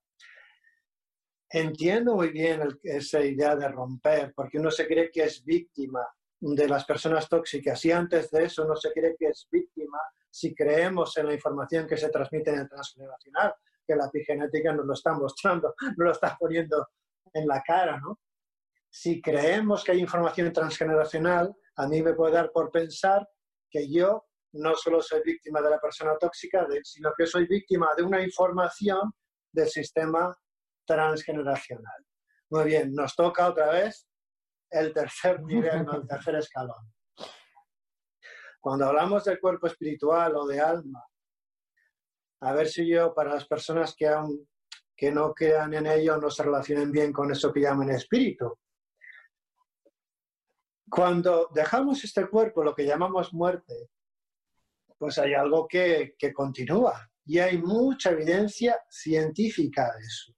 Entiendo 1.48 2.16
muy 2.16 2.30
bien 2.30 2.62
esa 2.82 3.20
idea 3.20 3.54
de 3.54 3.68
romper, 3.68 4.32
porque 4.34 4.58
uno 4.58 4.70
se 4.70 4.86
cree 4.86 5.10
que 5.10 5.24
es 5.24 5.44
víctima 5.44 6.04
de 6.40 6.68
las 6.68 6.84
personas 6.84 7.28
tóxicas 7.28 7.84
y 7.84 7.92
antes 7.92 8.30
de 8.30 8.44
eso 8.44 8.64
uno 8.64 8.74
se 8.74 8.92
cree 8.92 9.14
que 9.16 9.28
es 9.28 9.46
víctima 9.50 9.98
si 10.28 10.52
creemos 10.52 11.16
en 11.16 11.28
la 11.28 11.34
información 11.34 11.86
que 11.86 11.96
se 11.96 12.08
transmite 12.08 12.50
en 12.50 12.60
el 12.60 12.68
transgeneracional, 12.68 13.54
que 13.86 13.94
la 13.94 14.06
epigenética 14.06 14.72
nos 14.72 14.84
lo 14.84 14.94
está 14.94 15.12
mostrando, 15.12 15.74
nos 15.96 15.96
lo 15.96 16.10
está 16.10 16.36
poniendo 16.38 16.88
en 17.32 17.46
la 17.46 17.62
cara, 17.62 18.00
¿no? 18.00 18.18
Si 18.90 19.20
creemos 19.22 19.84
que 19.84 19.92
hay 19.92 20.00
información 20.00 20.52
transgeneracional, 20.52 21.54
a 21.76 21.86
mí 21.86 22.02
me 22.02 22.14
puede 22.14 22.34
dar 22.34 22.50
por 22.52 22.70
pensar 22.70 23.28
que 23.70 23.90
yo 23.90 24.26
no 24.54 24.74
solo 24.74 25.02
soy 25.02 25.22
víctima 25.24 25.60
de 25.60 25.70
la 25.70 25.80
persona 25.80 26.16
tóxica, 26.16 26.66
sino 26.82 27.12
que 27.16 27.26
soy 27.26 27.46
víctima 27.46 27.90
de 27.96 28.02
una 28.02 28.22
información 28.22 29.12
del 29.52 29.68
sistema 29.68 30.36
transgeneracional. 30.86 32.06
Muy 32.50 32.64
bien, 32.64 32.94
nos 32.94 33.14
toca 33.16 33.48
otra 33.48 33.70
vez 33.70 34.06
el 34.70 34.92
tercer 34.92 35.42
nivel, 35.42 35.86
el 35.92 36.06
tercer 36.06 36.36
escalón. 36.36 36.92
Cuando 38.60 38.86
hablamos 38.86 39.24
del 39.24 39.40
cuerpo 39.40 39.66
espiritual 39.66 40.36
o 40.36 40.46
de 40.46 40.60
alma, 40.60 41.04
a 42.40 42.52
ver 42.52 42.68
si 42.68 42.88
yo, 42.88 43.14
para 43.14 43.34
las 43.34 43.46
personas 43.46 43.94
que, 43.96 44.06
aún, 44.06 44.48
que 44.96 45.10
no 45.10 45.32
crean 45.32 45.74
en 45.74 45.86
ello, 45.86 46.16
no 46.18 46.30
se 46.30 46.42
relacionen 46.42 46.92
bien 46.92 47.12
con 47.12 47.30
eso 47.30 47.52
que 47.52 47.60
llaman 47.60 47.90
espíritu. 47.90 48.56
Cuando 50.88 51.48
dejamos 51.52 52.04
este 52.04 52.28
cuerpo, 52.28 52.62
lo 52.62 52.74
que 52.74 52.86
llamamos 52.86 53.32
muerte, 53.32 53.90
pues 55.04 55.18
hay 55.18 55.34
algo 55.34 55.68
que, 55.68 56.14
continúa 56.32 57.10
y 57.26 57.38
hay 57.38 57.58
mucha 57.58 58.12
evidencia 58.12 58.80
científica 58.88 59.92
de 59.94 60.00
eso 60.00 60.32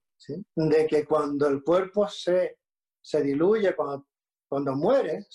de 0.55 0.85
que 0.87 1.05
cuando 1.05 1.47
el 1.47 1.63
cuerpo 1.63 2.05
se, 2.09 2.57
se 3.01 3.21
diluye, 3.21 3.73
cuando, 3.77 4.75
muere, 4.75 5.25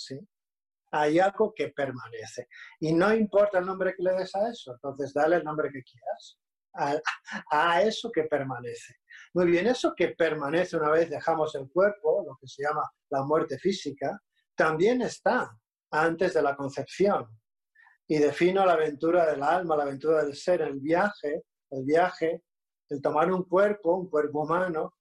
hay 0.90 1.18
algo 1.18 1.54
que 1.56 1.68
permanece. 1.68 2.46
Y 2.78 2.92
no 2.92 3.14
importa 3.14 3.60
el 3.60 3.64
nombre 3.64 3.94
que 3.96 4.02
le 4.02 4.12
des 4.16 4.34
a 4.34 4.50
eso, 4.50 4.72
entonces 4.74 5.14
dale 5.14 5.36
el 5.36 5.44
nombre 5.44 5.70
que 5.72 5.82
quieras 5.82 6.38
a, 6.74 7.00
a, 7.50 7.80
eso 7.80 8.12
que 8.12 8.24
permanece. 8.24 8.96
Muy 9.32 9.46
bien, 9.46 9.66
eso 9.66 9.94
que 9.96 10.08
permanece 10.08 10.76
una 10.76 10.90
vez 10.90 11.08
dejamos 11.08 11.54
el 11.54 11.70
cuerpo, 11.70 12.22
lo 12.26 12.36
que 12.38 12.48
se 12.48 12.64
llama 12.64 12.82
la 13.08 13.22
muerte 13.22 13.58
física, 13.58 14.20
también 14.54 15.00
está 15.00 15.50
antes 15.90 16.34
de 16.34 16.42
la 16.42 16.54
concepción. 16.54 17.26
Y 18.12 18.18
defino 18.18 18.66
la 18.66 18.74
aventura 18.74 19.24
del 19.24 19.42
alma, 19.42 19.74
la 19.74 19.84
aventura 19.84 20.22
del 20.22 20.36
ser, 20.36 20.60
el 20.60 20.80
viaje, 20.80 21.44
el 21.70 21.82
viaje 21.82 22.42
el 22.90 23.00
tomar 23.00 23.32
un 23.32 23.44
cuerpo, 23.44 23.94
un 23.94 24.10
cuerpo 24.10 24.42
humano, 24.42 24.98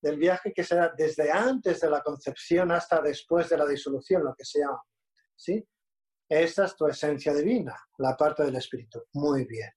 del 0.00 0.18
viaje 0.18 0.52
que 0.52 0.62
se 0.62 0.76
da 0.76 0.94
desde 0.96 1.32
antes 1.32 1.80
de 1.80 1.90
la 1.90 2.00
concepción 2.00 2.70
hasta 2.70 3.02
después 3.02 3.48
de 3.48 3.58
la 3.58 3.66
disolución, 3.66 4.22
lo 4.22 4.36
que 4.36 4.44
se 4.44 4.60
llama. 4.60 4.80
¿sí? 5.34 5.68
Esa 6.28 6.66
es 6.66 6.76
tu 6.76 6.86
esencia 6.86 7.34
divina, 7.34 7.76
la 7.98 8.16
parte 8.16 8.44
del 8.44 8.54
espíritu. 8.54 9.02
Muy 9.14 9.44
bien. 9.44 9.72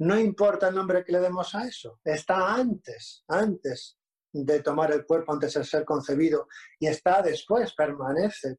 No 0.00 0.18
importa 0.18 0.66
el 0.66 0.74
nombre 0.74 1.04
que 1.04 1.12
le 1.12 1.20
demos 1.20 1.54
a 1.54 1.64
eso, 1.64 2.00
está 2.02 2.56
antes, 2.56 3.22
antes 3.28 4.00
de 4.32 4.62
tomar 4.64 4.90
el 4.90 5.06
cuerpo, 5.06 5.32
antes 5.32 5.54
de 5.54 5.62
ser 5.62 5.84
concebido, 5.84 6.48
y 6.80 6.88
está 6.88 7.22
después, 7.22 7.72
permanece, 7.72 8.56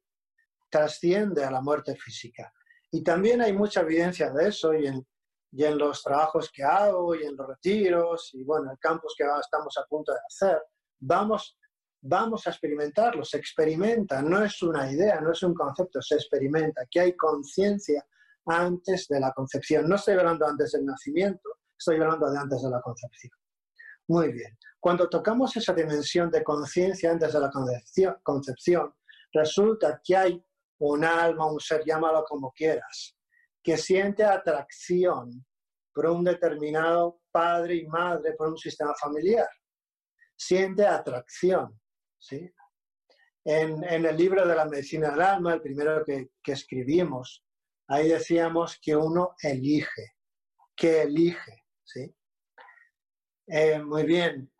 trasciende 0.70 1.44
a 1.44 1.50
la 1.50 1.60
muerte 1.60 1.94
física. 1.94 2.50
Y 2.90 3.02
también 3.02 3.42
hay 3.42 3.52
mucha 3.52 3.80
evidencia 3.82 4.30
de 4.30 4.48
eso, 4.48 4.72
y 4.74 4.86
en, 4.86 5.06
y 5.52 5.64
en 5.64 5.78
los 5.78 6.02
trabajos 6.02 6.50
que 6.52 6.62
hago 6.62 7.14
y 7.14 7.24
en 7.24 7.36
los 7.36 7.46
retiros 7.46 8.30
y 8.34 8.44
bueno, 8.44 8.70
el 8.70 8.78
campus 8.78 9.14
que 9.16 9.24
estamos 9.40 9.76
a 9.78 9.84
punto 9.88 10.12
de 10.12 10.18
hacer, 10.26 10.62
vamos, 11.00 11.56
vamos 12.02 12.46
a 12.46 12.50
experimentarlo, 12.50 13.24
se 13.24 13.38
experimenta, 13.38 14.20
no 14.22 14.42
es 14.42 14.62
una 14.62 14.90
idea, 14.90 15.20
no 15.20 15.32
es 15.32 15.42
un 15.42 15.54
concepto, 15.54 16.02
se 16.02 16.16
experimenta, 16.16 16.82
que 16.90 17.00
hay 17.00 17.16
conciencia 17.16 18.04
antes 18.46 19.08
de 19.08 19.20
la 19.20 19.32
concepción. 19.32 19.88
No 19.88 19.96
estoy 19.96 20.14
hablando 20.14 20.46
antes 20.46 20.72
del 20.72 20.84
nacimiento, 20.84 21.48
estoy 21.78 21.96
hablando 21.96 22.30
de 22.30 22.38
antes 22.38 22.62
de 22.62 22.70
la 22.70 22.80
concepción. 22.80 23.32
Muy 24.08 24.32
bien. 24.32 24.56
Cuando 24.80 25.08
tocamos 25.08 25.56
esa 25.56 25.74
dimensión 25.74 26.30
de 26.30 26.42
conciencia 26.42 27.10
antes 27.10 27.32
de 27.32 27.40
la 27.40 27.50
concepción, 28.22 28.94
resulta 29.32 30.00
que 30.02 30.16
hay 30.16 30.44
un 30.78 31.04
alma, 31.04 31.50
un 31.50 31.60
ser, 31.60 31.82
llámalo 31.84 32.24
como 32.24 32.52
quieras, 32.52 33.16
que 33.62 33.76
siente 33.76 34.24
atracción 34.24 35.44
por 35.92 36.06
un 36.06 36.24
determinado 36.24 37.20
padre 37.30 37.76
y 37.76 37.86
madre, 37.86 38.34
por 38.34 38.48
un 38.48 38.56
sistema 38.56 38.94
familiar. 38.94 39.48
Siente 40.36 40.86
atracción. 40.86 41.78
¿sí? 42.18 42.52
En, 43.44 43.82
el 43.82 44.16
libro 44.16 44.46
de 44.46 44.54
la 44.54 44.64
medicina 44.64 45.10
del 45.10 45.22
alma, 45.22 45.54
el 45.54 45.60
primero 45.60 46.04
que, 46.04 46.30
escribimos, 46.44 47.44
ahí 47.88 48.08
decíamos 48.08 48.78
que 48.80 48.94
uno 48.94 49.34
elige, 49.42 50.12
que 50.76 51.02
elige. 51.02 51.64
¿sí? 51.82 52.14
Eh, 53.48 53.82
muy 53.82 54.04
bien, 54.04 54.52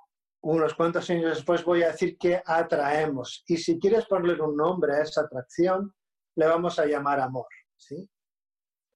unos 0.42 0.74
cuantos 0.74 1.08
años 1.10 1.36
después 1.36 1.64
voy 1.64 1.82
a 1.82 1.92
decir 1.92 2.16
que 2.18 2.42
atraemos. 2.44 3.44
Y 3.46 3.58
si 3.58 3.78
quieres 3.78 4.06
ponerle 4.06 4.42
un 4.42 4.56
nombre 4.56 4.94
a 4.94 5.02
esa 5.02 5.22
atracción, 5.22 5.94
le 6.38 6.46
vamos 6.46 6.78
a 6.78 6.86
llamar 6.86 7.20
amor. 7.20 7.46
¿sí? 7.76 8.08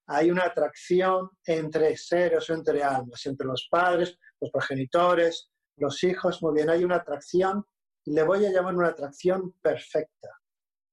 hay 0.06 0.30
una 0.30 0.44
atracción 0.44 1.30
entre 1.46 1.96
seres 1.96 2.50
o 2.50 2.54
entre 2.54 2.82
almas, 2.82 3.25
entre 3.26 3.46
los 3.46 3.68
padres, 3.70 4.18
los 4.40 4.50
progenitores, 4.50 5.50
los 5.76 6.02
hijos, 6.04 6.42
muy 6.42 6.54
bien, 6.54 6.70
hay 6.70 6.84
una 6.84 6.96
atracción 6.96 7.64
le 8.06 8.22
voy 8.25 8.44
a 8.44 8.50
llamar 8.50 8.75
una 8.75 8.88
atracción 8.88 9.54
perfecta. 9.61 10.28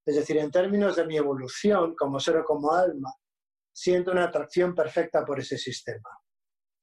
Es 0.05 0.15
decir, 0.15 0.37
en 0.37 0.51
términos 0.51 0.95
de 0.95 1.05
mi 1.05 1.17
evolución 1.17 1.95
como 1.95 2.19
ser 2.19 2.37
o 2.37 2.45
como 2.45 2.71
alma, 2.71 3.11
siento 3.73 4.11
una 4.11 4.25
atracción 4.25 4.75
perfecta 4.75 5.25
por 5.25 5.39
ese 5.39 5.57
sistema. 5.57 6.09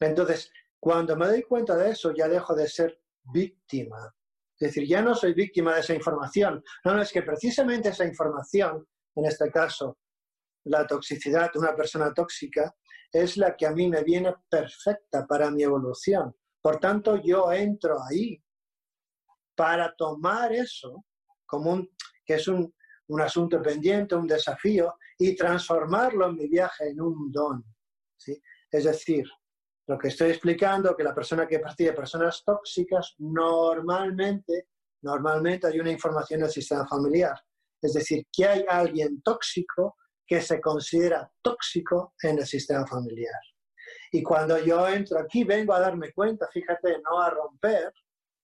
Entonces, 0.01 0.51
cuando 0.81 1.17
me 1.17 1.27
doy 1.27 1.43
cuenta 1.43 1.77
de 1.77 1.91
eso, 1.91 2.13
ya 2.13 2.29
dejo 2.29 2.55
de 2.55 2.69
ser 2.69 3.01
víctima. 3.23 4.15
Es 4.59 4.69
decir, 4.69 4.89
ya 4.89 5.03
no 5.03 5.15
soy 5.15 5.35
víctima 5.35 5.75
de 5.75 5.81
esa 5.81 5.95
información. 5.95 6.63
No, 6.85 6.95
no, 6.95 7.03
es 7.03 7.13
que 7.13 7.23
precisamente 7.23 7.91
esa 7.91 8.05
información, 8.05 8.87
en 9.17 9.25
este 9.25 9.51
caso, 9.51 9.99
la 10.65 10.87
toxicidad 10.87 11.53
de 11.53 11.59
una 11.59 11.75
persona 11.75 12.13
tóxica 12.13 12.75
es 13.13 13.37
la 13.37 13.57
que 13.57 13.67
a 13.67 13.73
mí 13.73 13.89
me 13.89 14.03
viene 14.03 14.35
perfecta 14.49 15.27
para 15.27 15.51
mi 15.51 15.63
evolución. 15.63 16.35
Por 16.61 16.79
tanto, 16.79 17.21
yo 17.23 17.51
entro 17.53 17.97
ahí 18.03 18.43
para 19.55 19.95
tomar 19.95 20.53
eso 20.53 21.05
como 21.47 21.73
un, 21.73 21.91
que 22.25 22.35
es 22.35 22.49
un, 22.49 22.75
un 23.09 23.21
asunto 23.21 23.63
pendiente, 23.63 24.17
un 24.17 24.27
desafío, 24.27 24.97
y 25.19 25.35
transformarlo 25.35 26.29
en 26.29 26.37
mi 26.37 26.49
viaje 26.49 26.91
en 26.91 27.01
un 27.01 27.31
don. 27.33 27.65
¿sí? 28.17 28.41
Es 28.71 28.85
decir, 28.85 29.27
lo 29.87 29.97
que 29.97 30.09
estoy 30.09 30.31
explicando, 30.31 30.97
que 30.97 31.05
la 31.05 31.15
persona 31.15 31.47
que 31.47 31.61
percibe 31.61 31.93
personas 31.93 32.43
tóxicas, 32.45 33.15
normalmente, 33.19 34.69
normalmente 35.03 35.69
hay 35.69 35.79
una 35.79 35.93
información 35.93 36.41
del 36.41 36.51
sistema 36.51 36.87
familiar. 36.87 37.41
Es 37.81 37.95
decir, 37.95 38.27
que 38.33 38.47
hay 38.47 38.65
alguien 38.69 39.23
tóxico 39.23 39.97
que 40.27 40.41
se 40.41 40.61
considera 40.61 41.31
tóxico 41.43 42.15
en 42.23 42.39
el 42.39 42.47
sistema 42.47 42.87
familiar. 42.87 43.41
Y 44.11 44.23
cuando 44.23 44.59
yo 44.59 44.89
entro 44.89 45.19
aquí, 45.21 45.45
vengo 45.45 45.73
a 45.73 45.81
darme 45.81 46.13
cuenta, 46.13 46.49
fíjate, 46.53 47.01
no 47.03 47.21
a 47.21 47.31
romper, 47.31 47.93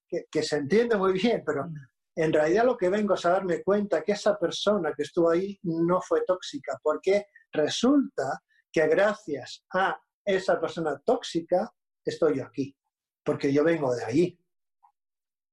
que, 0.08 0.26
que 0.30 0.42
se 0.42 0.56
entiende 0.56 0.96
muy 0.96 1.12
bien, 1.12 1.42
pero 1.44 1.68
en 2.14 2.32
realidad 2.32 2.64
lo 2.64 2.76
que 2.76 2.90
vengo 2.90 3.14
es 3.14 3.24
a 3.24 3.30
darme 3.30 3.62
cuenta 3.62 4.02
que 4.02 4.12
esa 4.12 4.38
persona 4.38 4.92
que 4.94 5.02
estuvo 5.02 5.30
ahí 5.30 5.58
no 5.62 6.00
fue 6.00 6.24
tóxica, 6.24 6.78
porque 6.82 7.26
resulta 7.52 8.42
que 8.70 8.86
gracias 8.86 9.64
a 9.72 10.00
esa 10.24 10.60
persona 10.60 11.00
tóxica 11.04 11.72
estoy 12.04 12.40
aquí, 12.40 12.76
porque 13.24 13.52
yo 13.52 13.64
vengo 13.64 13.94
de 13.94 14.04
ahí. 14.04 14.38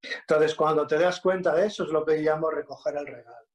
Entonces, 0.02 0.54
cuando 0.54 0.86
te 0.86 0.98
das 0.98 1.20
cuenta 1.20 1.54
de 1.54 1.66
eso, 1.66 1.84
es 1.84 1.90
lo 1.90 2.04
que 2.04 2.18
llamo 2.18 2.50
recoger 2.50 2.96
el 2.96 3.06
regalo. 3.06 3.49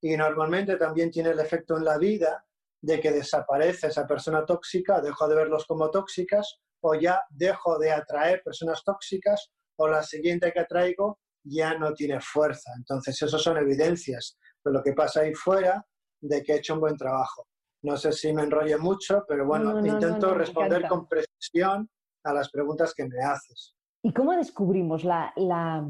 Y 0.00 0.16
normalmente 0.16 0.76
también 0.76 1.10
tiene 1.10 1.30
el 1.30 1.40
efecto 1.40 1.76
en 1.76 1.84
la 1.84 1.98
vida 1.98 2.44
de 2.82 3.00
que 3.00 3.12
desaparece 3.12 3.88
esa 3.88 4.06
persona 4.06 4.44
tóxica, 4.46 5.00
dejo 5.00 5.28
de 5.28 5.36
verlos 5.36 5.66
como 5.66 5.90
tóxicas, 5.90 6.60
o 6.82 6.94
ya 6.94 7.22
dejo 7.28 7.78
de 7.78 7.92
atraer 7.92 8.42
personas 8.42 8.82
tóxicas, 8.82 9.50
o 9.76 9.86
la 9.88 10.02
siguiente 10.02 10.52
que 10.52 10.60
atraigo 10.60 11.18
ya 11.44 11.76
no 11.78 11.92
tiene 11.92 12.20
fuerza. 12.20 12.72
Entonces, 12.76 13.20
eso 13.20 13.38
son 13.38 13.58
evidencias 13.58 14.38
de 14.64 14.72
lo 14.72 14.82
que 14.82 14.92
pasa 14.92 15.20
ahí 15.20 15.34
fuera, 15.34 15.84
de 16.20 16.42
que 16.42 16.52
he 16.52 16.56
hecho 16.56 16.74
un 16.74 16.80
buen 16.80 16.96
trabajo. 16.96 17.46
No 17.82 17.96
sé 17.96 18.12
si 18.12 18.32
me 18.32 18.42
enrolle 18.42 18.76
mucho, 18.76 19.24
pero 19.26 19.46
bueno, 19.46 19.78
intento 19.86 20.34
responder 20.34 20.86
con 20.86 21.08
precisión 21.08 21.88
a 22.24 22.34
las 22.34 22.50
preguntas 22.50 22.92
que 22.94 23.06
me 23.06 23.22
haces. 23.22 23.74
¿Y 24.02 24.12
cómo 24.12 24.32
descubrimos 24.32 25.04
la, 25.04 25.32
la, 25.36 25.86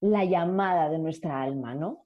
la 0.00 0.24
llamada 0.24 0.90
de 0.90 0.98
nuestra 0.98 1.42
alma, 1.42 1.74
no? 1.74 2.01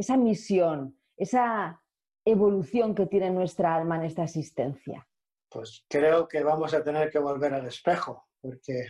Esa 0.00 0.16
misión, 0.16 0.98
esa 1.14 1.78
evolución 2.24 2.94
que 2.94 3.04
tiene 3.04 3.28
nuestra 3.28 3.74
alma 3.74 3.96
en 3.96 4.04
esta 4.04 4.24
existencia. 4.24 5.06
Pues 5.50 5.84
creo 5.90 6.26
que 6.26 6.42
vamos 6.42 6.72
a 6.72 6.82
tener 6.82 7.10
que 7.10 7.18
volver 7.18 7.52
al 7.52 7.66
espejo, 7.66 8.30
porque, 8.40 8.86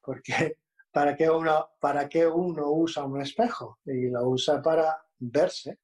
porque 0.00 0.58
¿para 0.90 1.14
qué 1.14 1.30
uno, 1.30 1.70
para 1.78 2.08
qué 2.08 2.26
uno 2.26 2.72
usa 2.72 3.04
un 3.04 3.20
espejo? 3.20 3.78
Y 3.84 4.10
lo 4.10 4.30
usa 4.30 4.60
para 4.60 5.06
verse. 5.16 5.78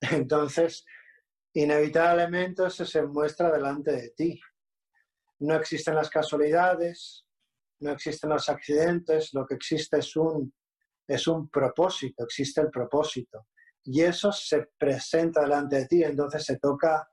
Entonces, 0.00 0.86
inevitablemente 1.52 2.64
eso 2.64 2.86
se 2.86 3.02
muestra 3.02 3.52
delante 3.52 3.92
de 3.92 4.10
ti. 4.16 4.40
No 5.40 5.56
existen 5.56 5.94
las 5.94 6.08
casualidades, 6.08 7.26
no 7.80 7.90
existen 7.90 8.30
los 8.30 8.48
accidentes, 8.48 9.34
lo 9.34 9.44
que 9.44 9.56
existe 9.56 9.98
es 9.98 10.16
un, 10.16 10.54
es 11.06 11.26
un 11.26 11.48
propósito, 11.48 12.24
existe 12.24 12.60
el 12.60 12.70
propósito. 12.70 13.46
Y 13.84 14.02
eso 14.02 14.32
se 14.32 14.68
presenta 14.76 15.42
delante 15.42 15.76
de 15.76 15.86
ti, 15.86 16.02
entonces 16.02 16.44
se 16.44 16.58
toca 16.58 17.08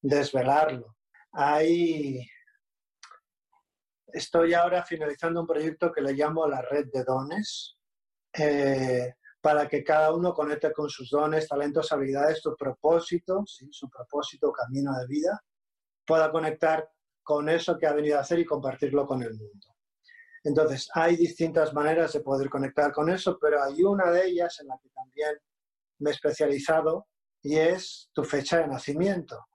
desvelarlo. 0.00 0.96
Hay, 1.32 2.26
estoy 4.08 4.54
ahora 4.54 4.84
finalizando 4.84 5.40
un 5.40 5.46
proyecto 5.46 5.92
que 5.92 6.00
le 6.00 6.12
llamo 6.12 6.46
la 6.48 6.62
red 6.62 6.86
de 6.92 7.04
dones. 7.04 7.76
Eh, 8.36 9.14
para 9.42 9.68
que 9.68 9.82
cada 9.82 10.14
uno 10.14 10.32
conecte 10.32 10.72
con 10.72 10.88
sus 10.88 11.10
dones, 11.10 11.48
talentos, 11.48 11.90
habilidades, 11.90 12.40
su 12.40 12.56
propósito, 12.56 13.42
su 13.44 13.90
propósito, 13.90 14.52
camino 14.52 14.96
de 14.96 15.06
vida, 15.08 15.44
pueda 16.06 16.30
conectar 16.30 16.88
con 17.24 17.48
eso 17.48 17.76
que 17.76 17.88
ha 17.88 17.92
venido 17.92 18.18
a 18.18 18.20
hacer 18.20 18.38
y 18.38 18.44
compartirlo 18.44 19.04
con 19.04 19.20
el 19.20 19.34
mundo. 19.34 19.71
Entonces, 20.44 20.88
hay 20.94 21.16
distintas 21.16 21.72
maneras 21.72 22.12
de 22.12 22.20
poder 22.20 22.48
conectar 22.48 22.92
con 22.92 23.08
eso, 23.10 23.38
pero 23.40 23.62
hay 23.62 23.82
una 23.82 24.10
de 24.10 24.26
ellas 24.26 24.58
en 24.60 24.68
la 24.68 24.78
que 24.82 24.88
también 24.90 25.36
me 25.98 26.10
he 26.10 26.12
especializado 26.12 27.06
y 27.42 27.56
es 27.56 28.10
tu 28.12 28.24
fecha 28.24 28.58
de 28.58 28.66
nacimiento. 28.66 29.46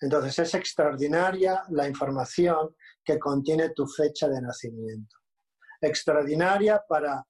Entonces, 0.00 0.38
es 0.40 0.54
extraordinaria 0.54 1.62
la 1.70 1.88
información 1.88 2.74
que 3.04 3.18
contiene 3.18 3.70
tu 3.70 3.86
fecha 3.86 4.28
de 4.28 4.42
nacimiento. 4.42 5.16
Extraordinaria 5.80 6.82
para 6.88 7.24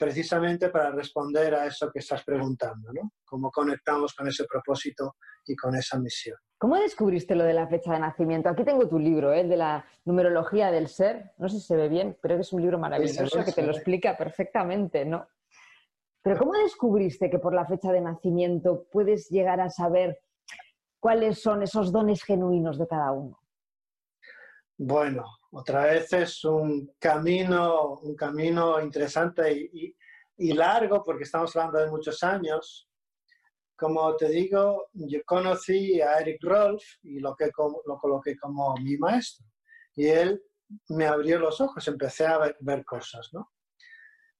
precisamente 0.00 0.70
para 0.70 0.90
responder 0.90 1.54
a 1.54 1.66
eso 1.66 1.90
que 1.92 1.98
estás 1.98 2.24
preguntando, 2.24 2.90
¿no? 2.90 3.12
Cómo 3.22 3.50
conectamos 3.50 4.14
con 4.14 4.26
ese 4.28 4.46
propósito 4.46 5.16
y 5.46 5.54
con 5.54 5.76
esa 5.76 5.98
misión. 5.98 6.38
¿Cómo 6.56 6.76
descubriste 6.76 7.34
lo 7.34 7.44
de 7.44 7.52
la 7.52 7.68
fecha 7.68 7.92
de 7.92 7.98
nacimiento? 7.98 8.48
Aquí 8.48 8.64
tengo 8.64 8.88
tu 8.88 8.98
libro, 8.98 9.34
¿eh? 9.34 9.40
el 9.40 9.50
de 9.50 9.58
la 9.58 9.84
numerología 10.06 10.70
del 10.70 10.88
ser. 10.88 11.32
No 11.36 11.50
sé 11.50 11.60
si 11.60 11.66
se 11.66 11.76
ve 11.76 11.90
bien, 11.90 12.16
pero 12.22 12.36
es 12.36 12.50
un 12.50 12.62
libro 12.62 12.78
maravilloso 12.78 13.44
que 13.44 13.52
te 13.52 13.62
lo 13.62 13.72
explica 13.72 14.16
perfectamente, 14.16 15.04
¿no? 15.04 15.28
Pero 16.22 16.38
¿cómo 16.38 16.52
descubriste 16.54 17.28
que 17.28 17.38
por 17.38 17.52
la 17.52 17.66
fecha 17.66 17.92
de 17.92 18.00
nacimiento 18.00 18.86
puedes 18.90 19.28
llegar 19.28 19.60
a 19.60 19.68
saber 19.68 20.18
cuáles 20.98 21.42
son 21.42 21.62
esos 21.62 21.92
dones 21.92 22.22
genuinos 22.22 22.78
de 22.78 22.88
cada 22.88 23.12
uno? 23.12 23.39
Bueno, 24.82 25.26
otra 25.50 25.84
vez 25.84 26.10
es 26.14 26.42
un 26.42 26.94
camino, 26.98 27.98
un 27.98 28.16
camino 28.16 28.80
interesante 28.80 29.52
y, 29.52 29.94
largo 30.54 31.02
porque 31.04 31.24
estamos 31.24 31.54
hablando 31.54 31.80
de 31.80 31.90
muchos 31.90 32.22
años. 32.22 32.88
Como 33.76 34.16
te 34.16 34.30
digo, 34.30 34.88
yo 34.94 35.20
conocí 35.26 36.00
a 36.00 36.20
Eric 36.20 36.42
Rolf 36.42 36.82
y 37.02 37.20
lo, 37.20 37.36
que, 37.36 37.50
lo 37.84 37.98
coloqué 37.98 38.38
como 38.38 38.74
mi 38.78 38.96
maestro. 38.96 39.44
Y 39.96 40.06
él 40.06 40.42
me 40.88 41.04
abrió 41.04 41.38
los 41.38 41.60
ojos, 41.60 41.86
empecé 41.86 42.24
a 42.24 42.38
ver, 42.38 42.56
ver 42.60 42.82
cosas, 42.82 43.28
¿no? 43.34 43.52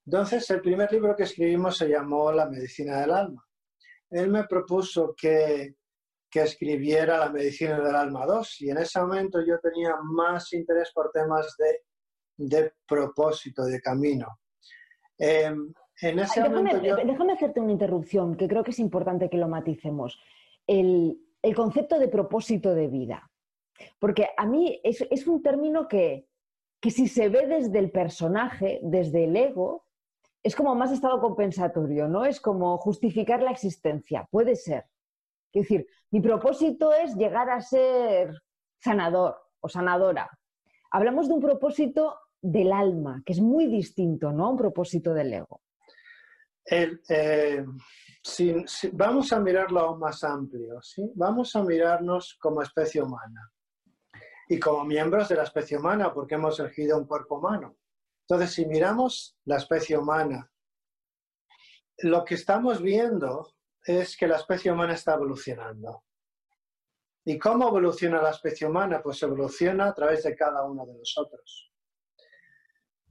Entonces, 0.06 0.48
el 0.48 0.62
primer 0.62 0.90
libro 0.90 1.14
que 1.14 1.24
escribimos 1.24 1.76
se 1.76 1.90
llamó 1.90 2.32
La 2.32 2.48
medicina 2.48 3.02
del 3.02 3.10
alma. 3.10 3.46
Él 4.08 4.30
me 4.30 4.44
propuso 4.44 5.14
que 5.14 5.74
que 6.30 6.42
escribiera 6.42 7.18
La 7.18 7.30
medicina 7.30 7.80
del 7.80 7.94
alma 7.94 8.24
2 8.24 8.60
y 8.62 8.70
en 8.70 8.78
ese 8.78 9.00
momento 9.00 9.40
yo 9.44 9.58
tenía 9.58 9.96
más 10.02 10.52
interés 10.52 10.92
por 10.94 11.10
temas 11.10 11.56
de, 11.58 11.80
de 12.36 12.72
propósito, 12.86 13.64
de 13.64 13.80
camino. 13.80 14.38
Em, 15.18 15.72
en 16.00 16.18
ese 16.20 16.42
déjame, 16.42 16.78
déjame, 16.78 17.32
hacerte 17.32 17.60
una 17.60 17.72
interrupción, 17.72 18.36
que 18.36 18.48
creo 18.48 18.64
que 18.64 18.70
es 18.70 18.78
importante 18.78 19.28
que 19.28 19.36
lo 19.36 19.48
maticemos. 19.48 20.18
El, 20.66 21.18
el 21.42 21.54
concepto 21.54 21.98
de 21.98 22.08
propósito 22.08 22.74
de 22.74 22.88
vida. 22.88 23.30
Porque 23.98 24.28
a 24.36 24.46
mí 24.46 24.80
es, 24.84 25.06
es 25.10 25.26
un 25.26 25.42
término 25.42 25.88
que, 25.88 26.28
que 26.80 26.90
si 26.90 27.08
se 27.08 27.28
ve 27.28 27.46
desde 27.46 27.78
el 27.78 27.90
personaje, 27.90 28.80
desde 28.82 29.24
el 29.24 29.36
ego, 29.36 29.86
es 30.42 30.56
como 30.56 30.74
más 30.74 30.90
estado 30.90 31.20
compensatorio, 31.20 32.08
¿no? 32.08 32.24
Es 32.24 32.40
como 32.40 32.78
justificar 32.78 33.42
la 33.42 33.50
existencia. 33.50 34.26
Puede 34.30 34.56
ser. 34.56 34.86
Es 35.52 35.62
decir, 35.62 35.86
mi 36.10 36.20
propósito 36.20 36.92
es 36.92 37.14
llegar 37.16 37.50
a 37.50 37.60
ser 37.60 38.32
sanador 38.78 39.36
o 39.60 39.68
sanadora. 39.68 40.30
Hablamos 40.90 41.28
de 41.28 41.34
un 41.34 41.40
propósito 41.40 42.18
del 42.40 42.72
alma, 42.72 43.22
que 43.24 43.32
es 43.32 43.40
muy 43.40 43.66
distinto, 43.66 44.32
¿no? 44.32 44.46
A 44.46 44.50
un 44.50 44.56
propósito 44.56 45.12
del 45.12 45.32
ego. 45.32 45.62
Eh, 46.64 47.64
vamos 48.92 49.32
a 49.32 49.40
mirarlo 49.40 49.80
aún 49.80 49.98
más 49.98 50.22
amplio, 50.24 50.80
¿sí? 50.82 51.10
Vamos 51.14 51.54
a 51.56 51.62
mirarnos 51.62 52.36
como 52.40 52.62
especie 52.62 53.02
humana 53.02 53.50
y 54.48 54.58
como 54.58 54.84
miembros 54.84 55.28
de 55.28 55.36
la 55.36 55.44
especie 55.44 55.78
humana, 55.78 56.12
porque 56.12 56.34
hemos 56.34 56.58
elegido 56.60 56.98
un 56.98 57.06
cuerpo 57.06 57.38
humano. 57.38 57.76
Entonces, 58.22 58.54
si 58.54 58.66
miramos 58.66 59.36
la 59.44 59.56
especie 59.56 59.96
humana, 59.96 60.50
lo 61.98 62.24
que 62.24 62.34
estamos 62.34 62.80
viendo 62.80 63.52
es 63.84 64.16
que 64.16 64.26
la 64.26 64.36
especie 64.36 64.72
humana 64.72 64.94
está 64.94 65.14
evolucionando. 65.14 66.04
¿Y 67.24 67.38
cómo 67.38 67.68
evoluciona 67.68 68.22
la 68.22 68.30
especie 68.30 68.66
humana? 68.66 69.02
Pues 69.02 69.22
evoluciona 69.22 69.88
a 69.88 69.94
través 69.94 70.22
de 70.22 70.34
cada 70.34 70.64
uno 70.64 70.86
de 70.86 70.94
nosotros. 70.94 71.72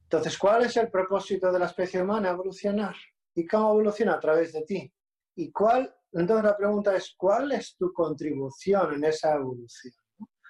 Entonces, 0.03 0.37
¿cuál 0.37 0.63
es 0.65 0.75
el 0.77 0.89
propósito 0.89 1.51
de 1.51 1.59
la 1.59 1.67
especie 1.67 2.01
humana? 2.01 2.29
Evolucionar. 2.29 2.95
¿Y 3.35 3.45
cómo 3.45 3.69
evoluciona? 3.71 4.15
A 4.15 4.19
través 4.19 4.53
de 4.53 4.63
ti. 4.63 4.93
¿Y 5.35 5.51
cuál? 5.51 5.95
Entonces 6.11 6.43
la 6.43 6.57
pregunta 6.57 6.95
es, 6.95 7.13
¿cuál 7.15 7.51
es 7.51 7.75
tu 7.77 7.93
contribución 7.93 8.95
en 8.95 9.03
esa 9.03 9.35
evolución? 9.35 9.93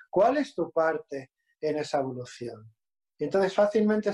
¿Cuál 0.09 0.37
es 0.37 0.55
tu 0.55 0.71
parte 0.71 1.31
en 1.59 1.77
esa 1.77 1.99
evolución? 1.99 2.73
Entonces 3.17 3.53
fácilmente 3.53 4.11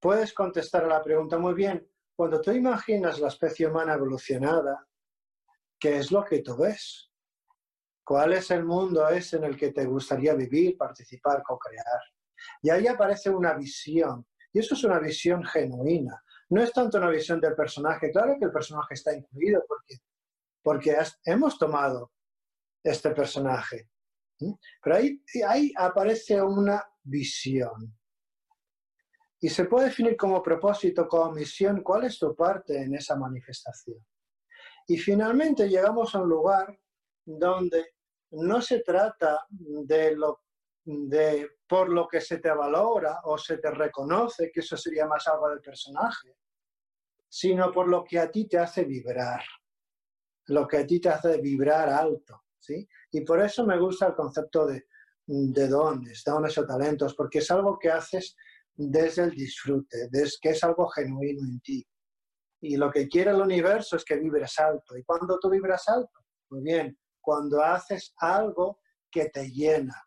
puedes 0.00 0.32
contestar 0.32 0.84
a 0.84 0.88
la 0.88 1.02
pregunta 1.02 1.38
muy 1.38 1.54
bien. 1.54 1.86
Cuando 2.16 2.40
tú 2.40 2.50
imaginas 2.52 3.20
la 3.20 3.28
especie 3.28 3.66
humana 3.66 3.94
evolucionada, 3.94 4.86
¿Qué 5.82 5.96
es 5.96 6.12
lo 6.12 6.24
que 6.24 6.42
tú 6.42 6.56
ves? 6.56 7.10
¿Cuál 8.04 8.34
es 8.34 8.52
el 8.52 8.64
mundo 8.64 9.08
ese 9.08 9.38
en 9.38 9.42
el 9.42 9.56
que 9.56 9.72
te 9.72 9.84
gustaría 9.84 10.32
vivir, 10.32 10.76
participar, 10.76 11.42
co-crear? 11.42 12.00
Y 12.62 12.70
ahí 12.70 12.86
aparece 12.86 13.30
una 13.30 13.54
visión. 13.54 14.24
Y 14.52 14.60
eso 14.60 14.76
es 14.76 14.84
una 14.84 15.00
visión 15.00 15.42
genuina. 15.42 16.22
no 16.50 16.62
es 16.62 16.72
tanto 16.72 16.98
una 16.98 17.10
visión 17.10 17.40
del 17.40 17.56
personaje, 17.56 18.12
claro 18.12 18.36
que 18.38 18.44
el 18.44 18.52
personaje 18.52 18.94
está 18.94 19.12
incluido 19.12 19.64
porque, 19.66 19.96
porque 20.62 20.96
hemos 21.24 21.58
tomado 21.58 22.12
este 22.84 23.10
personaje, 23.10 23.88
pero 24.80 24.96
ahí, 24.96 25.20
ahí 25.48 25.72
aparece 25.76 26.40
una 26.40 26.80
visión. 27.02 27.92
Y 29.40 29.48
se 29.48 29.64
puede 29.64 29.86
definir 29.86 30.16
como 30.16 30.40
propósito, 30.40 31.08
como 31.08 31.32
misión, 31.32 31.82
cuál 31.82 32.04
es 32.04 32.20
tu 32.20 32.36
parte 32.36 32.80
en 32.80 32.94
esa 32.94 33.16
manifestación. 33.16 33.98
Y 34.86 34.98
finalmente 34.98 35.68
llegamos 35.68 36.14
a 36.14 36.20
un 36.20 36.28
lugar 36.28 36.78
donde 37.24 37.94
no 38.32 38.60
se 38.60 38.80
trata 38.80 39.46
de 39.48 40.16
lo 40.16 40.40
de 40.84 41.48
por 41.68 41.88
lo 41.88 42.08
que 42.08 42.20
se 42.20 42.38
te 42.38 42.50
valora 42.50 43.20
o 43.24 43.38
se 43.38 43.58
te 43.58 43.70
reconoce, 43.70 44.50
que 44.50 44.60
eso 44.60 44.76
sería 44.76 45.06
más 45.06 45.26
algo 45.28 45.48
del 45.48 45.60
personaje, 45.60 46.36
sino 47.28 47.70
por 47.72 47.88
lo 47.88 48.04
que 48.04 48.18
a 48.18 48.30
ti 48.30 48.48
te 48.48 48.58
hace 48.58 48.84
vibrar, 48.84 49.42
lo 50.46 50.66
que 50.66 50.78
a 50.78 50.86
ti 50.86 51.00
te 51.00 51.08
hace 51.08 51.40
vibrar 51.40 51.88
alto, 51.88 52.42
¿sí? 52.58 52.86
Y 53.12 53.20
por 53.22 53.40
eso 53.40 53.64
me 53.64 53.78
gusta 53.78 54.08
el 54.08 54.14
concepto 54.14 54.66
de, 54.66 54.86
de 55.26 55.68
dones, 55.68 56.22
dones 56.24 56.58
o 56.58 56.66
talentos, 56.66 57.14
porque 57.14 57.38
es 57.38 57.50
algo 57.50 57.78
que 57.78 57.90
haces 57.90 58.36
desde 58.74 59.24
el 59.24 59.30
disfrute, 59.30 60.08
desde 60.10 60.36
que 60.40 60.50
es 60.50 60.64
algo 60.64 60.88
genuino 60.88 61.42
en 61.46 61.60
ti. 61.60 61.86
Y 62.62 62.76
lo 62.76 62.90
que 62.90 63.08
quiere 63.08 63.32
el 63.32 63.40
universo 63.40 63.96
es 63.96 64.04
que 64.04 64.16
vibres 64.16 64.58
alto. 64.60 64.96
¿Y 64.96 65.02
cuando 65.02 65.38
tú 65.40 65.50
vibras 65.50 65.88
alto? 65.88 66.24
Muy 66.50 66.62
bien, 66.62 66.96
cuando 67.20 67.60
haces 67.60 68.14
algo 68.18 68.80
que 69.10 69.30
te 69.30 69.50
llena. 69.50 70.00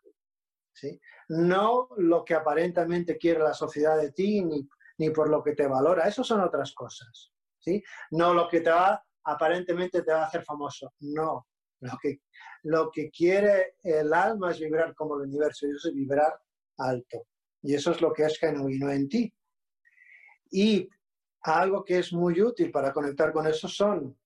¿sí? 0.72 0.98
No 1.28 1.88
lo 1.98 2.24
que 2.24 2.34
aparentemente 2.34 3.18
quiere 3.18 3.40
la 3.40 3.52
sociedad 3.52 3.98
de 3.98 4.10
ti, 4.12 4.42
ni, 4.42 4.66
ni 4.98 5.10
por 5.10 5.28
lo 5.28 5.42
que 5.42 5.52
te 5.52 5.66
valora. 5.66 6.08
Eso 6.08 6.24
son 6.24 6.40
otras 6.40 6.72
cosas. 6.72 7.30
¿sí? 7.58 7.82
No 8.12 8.32
lo 8.32 8.48
que 8.48 8.62
te 8.62 8.70
va, 8.70 9.04
aparentemente 9.24 10.02
te 10.02 10.12
va 10.12 10.22
a 10.22 10.26
hacer 10.26 10.42
famoso. 10.42 10.94
No. 11.00 11.46
Lo 11.80 11.98
que, 12.00 12.22
lo 12.62 12.90
que 12.90 13.10
quiere 13.10 13.76
el 13.82 14.14
alma 14.14 14.50
es 14.50 14.60
vibrar 14.60 14.94
como 14.94 15.16
el 15.16 15.28
universo, 15.28 15.66
eso 15.66 15.88
es 15.88 15.94
vibrar 15.94 16.40
alto. 16.78 17.26
Y 17.60 17.74
eso 17.74 17.90
es 17.90 18.00
lo 18.00 18.14
que 18.14 18.24
es 18.24 18.38
genuino 18.38 18.90
en 18.90 19.08
ti. 19.10 19.34
Y 20.50 20.88
algo 21.48 21.84
que 21.84 21.98
es 21.98 22.12
muy 22.12 22.40
útil 22.40 22.70
para 22.70 22.92
conectar 22.92 23.32
con 23.32 23.46
eso 23.46 23.68
son, 23.68 24.16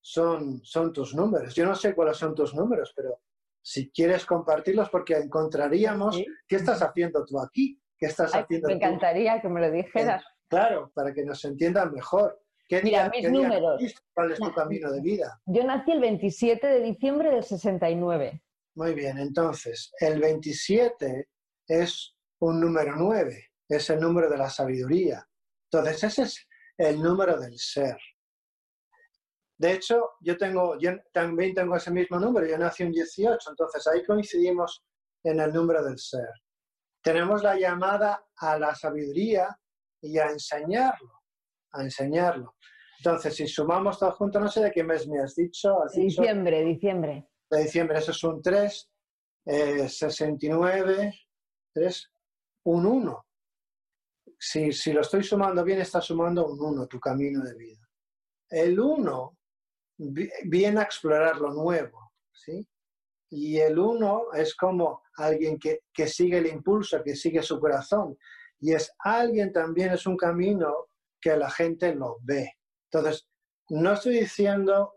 son, 0.00 0.60
son 0.64 0.92
tus 0.92 1.14
números. 1.14 1.54
Yo 1.54 1.64
no 1.64 1.74
sé 1.74 1.94
cuáles 1.94 2.16
son 2.16 2.34
tus 2.34 2.54
números, 2.54 2.92
pero 2.94 3.20
si 3.62 3.90
quieres 3.90 4.24
compartirlos, 4.24 4.88
porque 4.88 5.14
encontraríamos 5.14 6.20
qué 6.48 6.56
estás 6.56 6.82
haciendo 6.82 7.24
tú 7.24 7.38
aquí, 7.40 7.80
qué 7.98 8.06
estás 8.06 8.34
haciendo 8.34 8.68
Me 8.68 8.74
encantaría 8.74 9.40
que 9.40 9.48
me 9.48 9.60
lo 9.60 9.70
dijeras. 9.70 10.24
claro, 10.48 10.90
para 10.94 11.12
que 11.12 11.24
nos 11.24 11.44
entiendan 11.44 11.92
mejor. 11.92 12.40
¿Qué 12.68 12.80
Mira, 12.82 13.10
mis 13.10 13.28
números. 13.30 13.82
¿Cuál 14.14 14.30
es 14.30 14.38
tu 14.38 14.52
camino 14.54 14.92
de 14.92 15.00
vida? 15.00 15.40
Yo 15.46 15.64
nací 15.64 15.90
el 15.90 16.00
27 16.00 16.66
de 16.66 16.80
diciembre 16.80 17.30
del 17.30 17.42
69. 17.42 18.42
Muy 18.76 18.94
bien, 18.94 19.18
entonces, 19.18 19.92
el 19.98 20.20
27 20.20 21.28
es 21.66 22.14
un 22.38 22.60
número 22.60 22.94
9, 22.96 23.50
es 23.68 23.90
el 23.90 24.00
número 24.00 24.30
de 24.30 24.38
la 24.38 24.48
sabiduría. 24.48 25.26
Entonces, 25.70 26.04
ese 26.04 26.22
es 26.22 26.48
el 26.80 27.02
número 27.02 27.38
del 27.38 27.58
ser. 27.58 27.98
De 29.58 29.72
hecho, 29.72 30.12
yo, 30.20 30.38
tengo, 30.38 30.78
yo 30.78 30.92
también 31.12 31.54
tengo 31.54 31.76
ese 31.76 31.90
mismo 31.90 32.18
número, 32.18 32.46
yo 32.46 32.56
nací 32.56 32.84
un 32.84 32.92
18, 32.92 33.50
entonces 33.50 33.86
ahí 33.86 34.02
coincidimos 34.02 34.82
en 35.22 35.40
el 35.40 35.52
número 35.52 35.84
del 35.84 35.98
ser. 35.98 36.30
Tenemos 37.02 37.42
la 37.42 37.58
llamada 37.58 38.24
a 38.34 38.58
la 38.58 38.74
sabiduría 38.74 39.54
y 40.00 40.16
a 40.16 40.30
enseñarlo, 40.30 41.20
a 41.72 41.82
enseñarlo. 41.82 42.56
Entonces, 42.98 43.36
si 43.36 43.46
sumamos 43.46 43.98
todo 43.98 44.12
junto, 44.12 44.40
no 44.40 44.48
sé 44.48 44.62
de 44.62 44.70
qué 44.70 44.82
mes 44.82 45.06
me 45.06 45.20
has 45.20 45.34
dicho. 45.34 45.76
diciembre, 45.94 46.64
diciembre. 46.64 47.28
De 47.50 47.62
diciembre, 47.62 47.98
eso 47.98 48.12
es 48.12 48.24
un 48.24 48.40
3, 48.40 48.90
69, 49.44 51.12
3, 51.74 52.10
un 52.64 52.86
1. 52.86 53.26
Si, 54.42 54.72
si 54.72 54.94
lo 54.94 55.02
estoy 55.02 55.22
sumando 55.22 55.62
bien, 55.62 55.80
está 55.80 56.00
sumando 56.00 56.46
un 56.46 56.58
1 56.58 56.86
tu 56.86 56.98
camino 56.98 57.44
de 57.44 57.54
vida. 57.54 57.86
El 58.48 58.80
1 58.80 59.38
viene 60.44 60.80
a 60.80 60.84
explorar 60.84 61.36
lo 61.36 61.52
nuevo, 61.52 62.12
¿sí? 62.32 62.66
Y 63.28 63.58
el 63.58 63.78
1 63.78 64.32
es 64.32 64.56
como 64.56 65.02
alguien 65.16 65.58
que, 65.58 65.82
que 65.92 66.06
sigue 66.06 66.38
el 66.38 66.46
impulso, 66.46 67.02
que 67.04 67.14
sigue 67.14 67.42
su 67.42 67.60
corazón. 67.60 68.16
Y 68.60 68.72
es 68.72 68.90
alguien 68.98 69.52
también, 69.52 69.92
es 69.92 70.06
un 70.06 70.16
camino 70.16 70.88
que 71.20 71.36
la 71.36 71.50
gente 71.50 71.94
lo 71.94 72.16
ve. 72.22 72.54
Entonces, 72.90 73.28
no 73.68 73.92
estoy 73.92 74.20
diciendo 74.20 74.94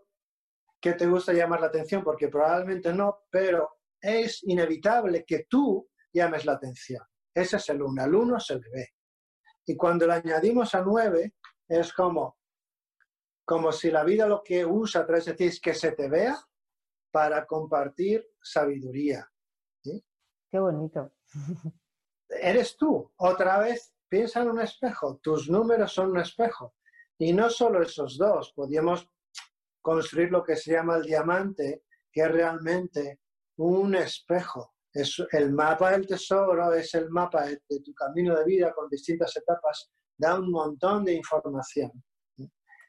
que 0.79 0.93
te 0.93 1.05
gusta 1.05 1.33
llamar 1.33 1.59
la 1.59 1.67
atención, 1.67 2.01
porque 2.01 2.29
probablemente 2.29 2.93
no, 2.93 3.23
pero 3.29 3.77
es 3.99 4.41
inevitable 4.43 5.25
que 5.25 5.45
tú 5.49 5.89
llames 6.13 6.45
la 6.45 6.53
atención. 6.53 7.03
Ese 7.33 7.57
es 7.57 7.69
el 7.69 7.81
1, 7.81 8.03
al 8.03 8.15
1 8.15 8.39
se 8.39 8.55
le 8.55 8.69
ve. 8.69 8.93
Y 9.65 9.75
cuando 9.75 10.07
le 10.07 10.13
añadimos 10.13 10.75
a 10.75 10.81
9, 10.81 11.33
es 11.67 11.93
como, 11.93 12.37
como 13.45 13.71
si 13.71 13.89
la 13.91 14.03
vida 14.03 14.27
lo 14.27 14.43
que 14.43 14.65
usa 14.65 15.01
a 15.01 15.05
través 15.05 15.25
de 15.25 15.33
ti 15.33 15.45
es 15.45 15.59
que 15.59 15.73
se 15.73 15.91
te 15.93 16.09
vea 16.09 16.37
para 17.11 17.45
compartir 17.45 18.27
sabiduría. 18.41 19.29
Qué 19.83 20.59
bonito. 20.59 21.13
Eres 22.29 22.77
tú. 22.77 23.11
Otra 23.17 23.57
vez, 23.59 23.95
piensa 24.07 24.41
en 24.41 24.51
un 24.51 24.61
espejo. 24.61 25.17
Tus 25.17 25.49
números 25.49 25.91
son 25.91 26.11
un 26.11 26.19
espejo. 26.19 26.75
Y 27.17 27.33
no 27.33 27.49
solo 27.49 27.81
esos 27.81 28.17
dos. 28.17 28.53
Podríamos 28.53 29.09
construir 29.81 30.31
lo 30.31 30.43
que 30.43 30.55
se 30.55 30.73
llama 30.73 30.97
el 30.97 31.03
diamante, 31.03 31.83
que 32.11 32.21
es 32.21 32.31
realmente 32.31 33.21
un 33.57 33.95
espejo. 33.95 34.72
Es 34.93 35.21
el 35.31 35.51
mapa 35.51 35.91
del 35.91 36.05
tesoro, 36.05 36.71
es 36.73 36.93
el 36.93 37.09
mapa 37.09 37.45
de, 37.47 37.57
tu 37.83 37.93
camino 37.93 38.35
de 38.37 38.45
vida 38.45 38.71
con 38.73 38.87
distintas 38.89 39.35
etapas. 39.35 39.91
Da 40.17 40.39
un 40.39 40.51
montón 40.51 41.03
de 41.03 41.15
información. 41.15 41.91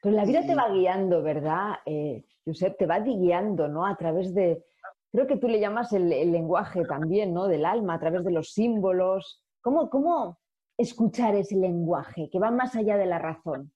Pero 0.01 0.15
la 0.15 0.23
vida 0.23 0.45
te 0.45 0.53
va 0.53 0.69
guiando, 0.69 1.23
¿verdad, 1.23 1.77
eh, 1.85 2.23
Josep? 2.45 2.77
Te 2.77 2.85
va 2.85 2.99
guiando, 2.99 3.67
¿no? 3.67 3.87
A 3.87 3.97
través 3.97 4.35
de, 4.35 4.63
creo 5.11 5.25
que 5.25 5.37
tú 5.37 5.47
le 5.47 5.59
llamas 5.59 5.93
el, 5.93 6.09
lenguaje 6.09 6.83
también, 6.85 7.33
¿no? 7.33 7.47
Del 7.47 7.65
alma, 7.65 7.95
a 7.95 7.99
través 7.99 8.23
de 8.23 8.31
los 8.31 8.53
símbolos. 8.53 9.43
¿Cómo, 9.61 9.89
¿Cómo 9.89 10.39
escuchar 10.77 11.35
ese 11.35 11.55
lenguaje 11.55 12.29
que 12.31 12.37
va 12.37 12.51
más 12.51 12.75
allá 12.75 12.97
de 12.97 13.07
la 13.07 13.17
razón? 13.17 13.71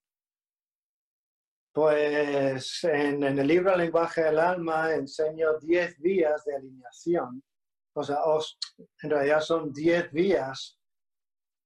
Pues 1.72 2.84
en, 2.84 3.24
el 3.24 3.48
libro 3.48 3.72
El 3.72 3.80
lenguaje 3.80 4.24
del 4.24 4.40
alma 4.40 4.94
enseño 4.94 5.58
10 5.60 6.00
vías 6.00 6.44
de 6.46 6.56
alineación. 6.56 7.44
O 8.00 8.04
sea, 8.04 8.20
en 9.04 9.10
realidad 9.10 9.42
son 9.42 9.74
10 9.74 10.12
vías 10.12 10.80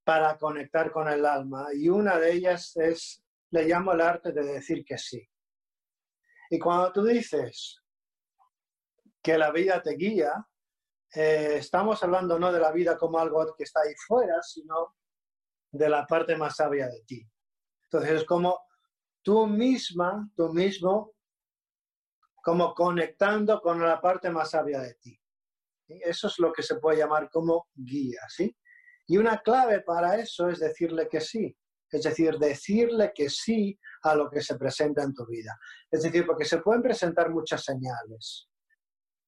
para 0.04 0.38
conectar 0.38 0.92
con 0.92 1.08
el 1.08 1.26
alma 1.26 1.68
y 1.74 1.90
una 1.90 2.18
de 2.18 2.34
ellas 2.34 2.76
es 2.76 3.24
le 3.52 3.66
llamo 3.66 3.92
el 3.92 4.02
arte 4.02 4.32
de 4.32 4.44
decir 4.44 4.84
que 4.84 4.98
sí. 4.98 5.24
Y 6.50 6.58
cuando 6.58 6.92
tú 6.92 7.04
dices 7.04 7.80
que 9.22 9.38
la 9.38 9.52
vida 9.52 9.80
te 9.82 9.92
guía, 9.92 10.34
eh, 11.14 11.58
estamos 11.58 12.02
hablando 12.02 12.40
no 12.40 12.52
de 12.52 12.60
la 12.60 12.72
vida 12.72 12.98
como 12.98 13.20
algo 13.20 13.54
que 13.56 13.64
está 13.64 13.82
ahí 13.82 13.94
fuera, 14.08 14.42
sino 14.42 14.96
de 15.72 15.88
la 15.88 16.08
parte 16.08 16.36
más 16.36 16.56
sabia 16.56 16.88
de 16.88 17.04
ti. 17.04 17.30
Entonces 17.84 18.22
es 18.22 18.26
como 18.26 18.60
tú 19.22 19.46
misma, 19.46 20.28
tú 20.36 20.52
mismo, 20.52 21.14
como 22.44 22.74
conectando 22.74 23.62
con 23.62 23.80
la 23.80 24.02
parte 24.02 24.32
más 24.32 24.50
sabia 24.50 24.80
de 24.80 24.96
ti. 24.96 25.23
Eso 26.04 26.28
es 26.28 26.40
lo 26.40 26.52
que 26.52 26.64
se 26.64 26.76
puede 26.76 27.00
llamar 27.00 27.30
como 27.30 27.68
guía, 27.74 28.22
¿sí? 28.30 28.56
Y 29.08 29.18
una 29.18 29.42
clave 29.42 29.82
para 29.82 30.18
eso 30.18 30.48
es 30.50 30.60
decirle 30.60 31.08
que 31.10 31.20
sí 31.20 31.56
es 31.94 32.04
decir, 32.04 32.38
decirle 32.40 33.12
que 33.14 33.30
sí 33.30 33.80
a 34.02 34.16
lo 34.16 34.30
que 34.30 34.42
se 34.42 34.58
presenta 34.58 35.04
en 35.04 35.14
tu 35.14 35.26
vida. 35.28 35.58
Es 35.92 36.02
decir, 36.02 36.26
porque 36.26 36.46
se 36.46 36.58
pueden 36.58 36.82
presentar 36.82 37.30
muchas 37.30 37.64
señales, 37.64 38.50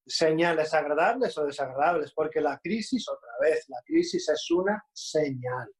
señales 0.04 0.74
agradables 0.74 1.38
o 1.38 1.44
desagradables, 1.44 2.12
porque 2.12 2.40
la 2.40 2.58
crisis, 2.58 3.08
otra 3.08 3.30
vez, 3.40 3.66
la 3.68 3.78
crisis 3.84 4.28
es 4.28 4.50
una 4.50 4.84
señal. 4.92 5.70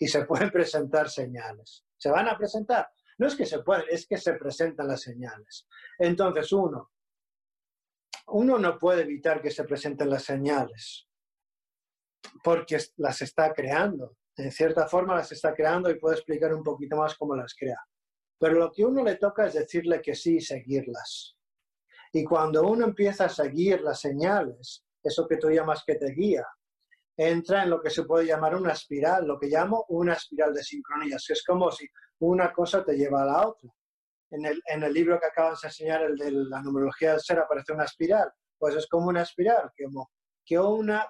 Y 0.00 0.08
se 0.08 0.24
pueden 0.24 0.50
presentar 0.50 1.08
señales. 1.08 1.84
¿Se 1.96 2.10
van 2.10 2.28
a 2.28 2.36
presentar? 2.36 2.88
No 3.18 3.28
es 3.28 3.36
que 3.36 3.46
se 3.46 3.60
pueden, 3.60 3.84
es 3.88 4.06
que 4.06 4.16
se 4.16 4.34
presentan 4.34 4.88
las 4.88 5.02
señales. 5.02 5.68
Entonces, 5.98 6.52
uno, 6.52 6.90
uno 8.28 8.58
no 8.58 8.78
puede 8.78 9.02
evitar 9.02 9.40
que 9.40 9.50
se 9.50 9.64
presenten 9.64 10.10
las 10.10 10.24
señales, 10.24 11.08
porque 12.42 12.78
las 12.96 13.22
está 13.22 13.52
creando 13.52 14.16
en 14.36 14.50
cierta 14.50 14.88
forma 14.88 15.14
las 15.14 15.30
está 15.32 15.54
creando 15.54 15.90
y 15.90 15.98
puedo 15.98 16.14
explicar 16.14 16.52
un 16.52 16.62
poquito 16.62 16.96
más 16.96 17.16
cómo 17.16 17.36
las 17.36 17.54
crea. 17.54 17.78
Pero 18.38 18.54
lo 18.54 18.72
que 18.72 18.84
uno 18.84 19.02
le 19.04 19.16
toca 19.16 19.46
es 19.46 19.54
decirle 19.54 20.02
que 20.02 20.14
sí 20.14 20.36
y 20.36 20.40
seguirlas. 20.40 21.36
Y 22.12 22.24
cuando 22.24 22.62
uno 22.62 22.84
empieza 22.84 23.26
a 23.26 23.28
seguir 23.28 23.80
las 23.80 24.00
señales, 24.00 24.84
eso 25.02 25.26
que 25.28 25.36
tú 25.36 25.50
llamas 25.50 25.84
que 25.86 25.94
te 25.94 26.12
guía, 26.12 26.44
entra 27.16 27.62
en 27.62 27.70
lo 27.70 27.80
que 27.80 27.90
se 27.90 28.04
puede 28.04 28.26
llamar 28.26 28.56
una 28.56 28.72
espiral, 28.72 29.26
lo 29.26 29.38
que 29.38 29.46
llamo 29.46 29.84
una 29.88 30.14
espiral 30.14 30.52
de 30.52 30.62
sincronías, 30.62 31.24
que 31.26 31.34
es 31.34 31.44
como 31.44 31.70
si 31.70 31.86
una 32.20 32.52
cosa 32.52 32.84
te 32.84 32.96
lleva 32.96 33.22
a 33.22 33.26
la 33.26 33.48
otra. 33.48 33.70
En 34.34 34.82
el, 34.82 34.92
libro 34.92 35.20
que 35.20 35.26
acabas 35.26 35.60
de 35.60 35.68
enseñar, 35.68 36.02
el 36.02 36.16
de 36.16 36.30
la 36.32 36.60
numerología 36.60 37.12
del 37.12 37.20
ser, 37.20 37.38
aparece 37.38 37.72
una 37.72 37.84
espiral. 37.84 38.32
Pues 38.58 38.74
es 38.74 38.88
como 38.88 39.08
una 39.08 39.22
espiral, 39.22 39.70
como 39.80 40.10
que 40.44 40.58
una, 40.58 41.06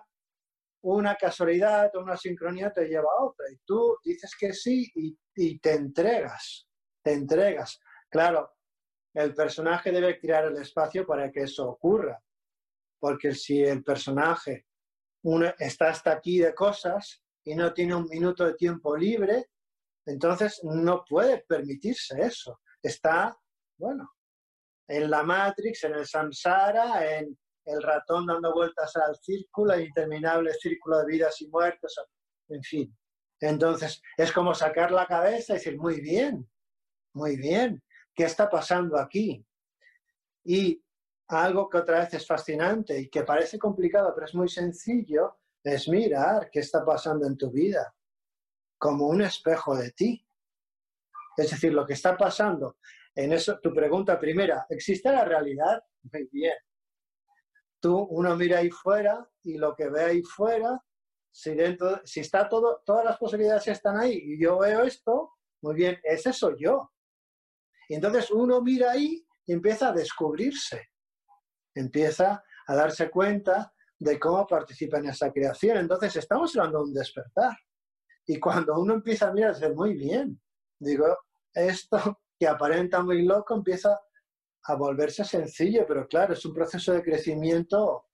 casualidad 1.18 1.90
o 1.96 2.00
una 2.00 2.18
sincronía 2.18 2.70
te 2.70 2.86
lleva 2.86 3.08
a 3.18 3.24
otra. 3.24 3.46
Y 3.50 3.56
tú 3.64 3.96
dices 4.04 4.32
que 4.38 4.52
sí 4.52 4.92
y, 5.34 5.58
te 5.58 5.72
entregas, 5.72 6.66
te 7.02 7.12
entregas. 7.12 7.80
Claro, 8.10 8.52
el 9.14 9.34
personaje 9.34 9.90
debe 9.90 10.18
crear 10.18 10.44
el 10.44 10.58
espacio 10.58 11.06
para 11.06 11.30
que 11.32 11.44
eso 11.44 11.66
ocurra. 11.66 12.20
Porque 12.98 13.34
si 13.34 13.62
el 13.62 13.82
personaje 13.82 14.66
está 15.58 15.88
hasta 15.88 16.12
aquí 16.12 16.40
de 16.40 16.54
cosas 16.54 17.22
y 17.42 17.54
no 17.54 17.72
tiene 17.72 17.94
un 17.94 18.06
minuto 18.06 18.44
de 18.44 18.54
tiempo 18.54 18.94
libre, 18.94 19.48
entonces 20.04 20.60
no 20.62 21.04
puede 21.08 21.38
permitirse 21.48 22.20
eso. 22.20 22.60
Está, 22.84 23.34
bueno, 23.78 24.12
en 24.86 25.10
la 25.10 25.22
Matrix, 25.22 25.84
en 25.84 25.94
el 25.94 26.06
samsara, 26.06 27.18
en 27.18 27.38
el 27.64 27.82
ratón 27.82 28.26
dando 28.26 28.52
vueltas 28.52 28.94
al 28.96 29.16
círculo, 29.16 29.72
el 29.72 29.86
interminable 29.86 30.52
círculo 30.52 30.98
de 30.98 31.06
vidas 31.06 31.40
y 31.40 31.48
muertes, 31.48 31.94
en 32.48 32.62
fin. 32.62 32.96
Entonces, 33.40 34.02
es 34.18 34.32
como 34.32 34.54
sacar 34.54 34.90
la 34.90 35.06
cabeza 35.06 35.54
y 35.54 35.56
decir, 35.56 35.78
muy 35.78 36.02
bien, 36.02 36.46
muy 37.14 37.36
bien, 37.36 37.82
¿qué 38.14 38.24
está 38.24 38.50
pasando 38.50 38.98
aquí? 38.98 39.44
Y 40.44 40.84
algo 41.28 41.70
que 41.70 41.78
otra 41.78 42.00
vez 42.00 42.12
es 42.12 42.26
fascinante 42.26 43.00
y 43.00 43.08
que 43.08 43.22
parece 43.22 43.58
complicado, 43.58 44.12
pero 44.14 44.26
es 44.26 44.34
muy 44.34 44.50
sencillo, 44.50 45.38
es 45.62 45.88
mirar 45.88 46.50
qué 46.50 46.60
está 46.60 46.84
pasando 46.84 47.26
en 47.26 47.38
tu 47.38 47.50
vida 47.50 47.94
como 48.76 49.06
un 49.06 49.22
espejo 49.22 49.74
de 49.74 49.90
ti. 49.92 50.23
Es 51.36 51.50
decir, 51.50 51.72
lo 51.72 51.86
que 51.86 51.94
está 51.94 52.16
pasando 52.16 52.76
en 53.14 53.32
eso, 53.32 53.58
tu 53.60 53.72
pregunta 53.72 54.18
primera, 54.18 54.66
¿existe 54.68 55.10
la 55.10 55.24
realidad? 55.24 55.82
Muy 56.12 56.28
bien. 56.30 56.54
Tú, 57.80 57.98
uno 58.10 58.36
mira 58.36 58.58
ahí 58.58 58.70
fuera 58.70 59.28
y 59.42 59.58
lo 59.58 59.74
que 59.74 59.88
ve 59.88 60.04
ahí 60.04 60.22
fuera, 60.22 60.82
si, 61.30 61.54
dentro, 61.54 62.00
si 62.04 62.20
está 62.20 62.48
todo, 62.48 62.82
todas 62.84 63.04
las 63.04 63.18
posibilidades 63.18 63.68
están 63.68 63.98
ahí 63.98 64.20
y 64.22 64.42
yo 64.42 64.58
veo 64.58 64.82
esto, 64.82 65.32
muy 65.62 65.74
bien, 65.74 65.98
ese 66.02 66.32
soy 66.32 66.56
yo. 66.58 66.92
Y 67.88 67.94
entonces 67.94 68.30
uno 68.30 68.62
mira 68.62 68.92
ahí 68.92 69.26
y 69.46 69.52
empieza 69.52 69.88
a 69.88 69.92
descubrirse, 69.92 70.90
empieza 71.74 72.42
a 72.66 72.74
darse 72.74 73.10
cuenta 73.10 73.72
de 73.98 74.18
cómo 74.18 74.46
participa 74.46 74.98
en 74.98 75.06
esa 75.06 75.32
creación. 75.32 75.78
Entonces 75.78 76.16
estamos 76.16 76.56
hablando 76.56 76.78
de 76.78 76.84
un 76.84 76.94
despertar. 76.94 77.56
Y 78.26 78.38
cuando 78.40 78.78
uno 78.78 78.94
empieza 78.94 79.28
a 79.28 79.32
mirar, 79.32 79.54
dice, 79.54 79.70
muy 79.70 79.94
bien, 79.94 80.40
digo, 80.78 81.06
esto 81.54 81.98
que 82.38 82.46
aparenta 82.46 83.02
muy 83.02 83.22
loco 83.24 83.54
empieza 83.54 83.98
a 84.66 84.74
volverse 84.74 85.24
sencillo, 85.24 85.84
pero 85.86 86.06
claro, 86.08 86.32
es 86.32 86.44
un 86.44 86.54
proceso 86.54 86.92
de 86.92 87.02
crecimiento 87.02 88.06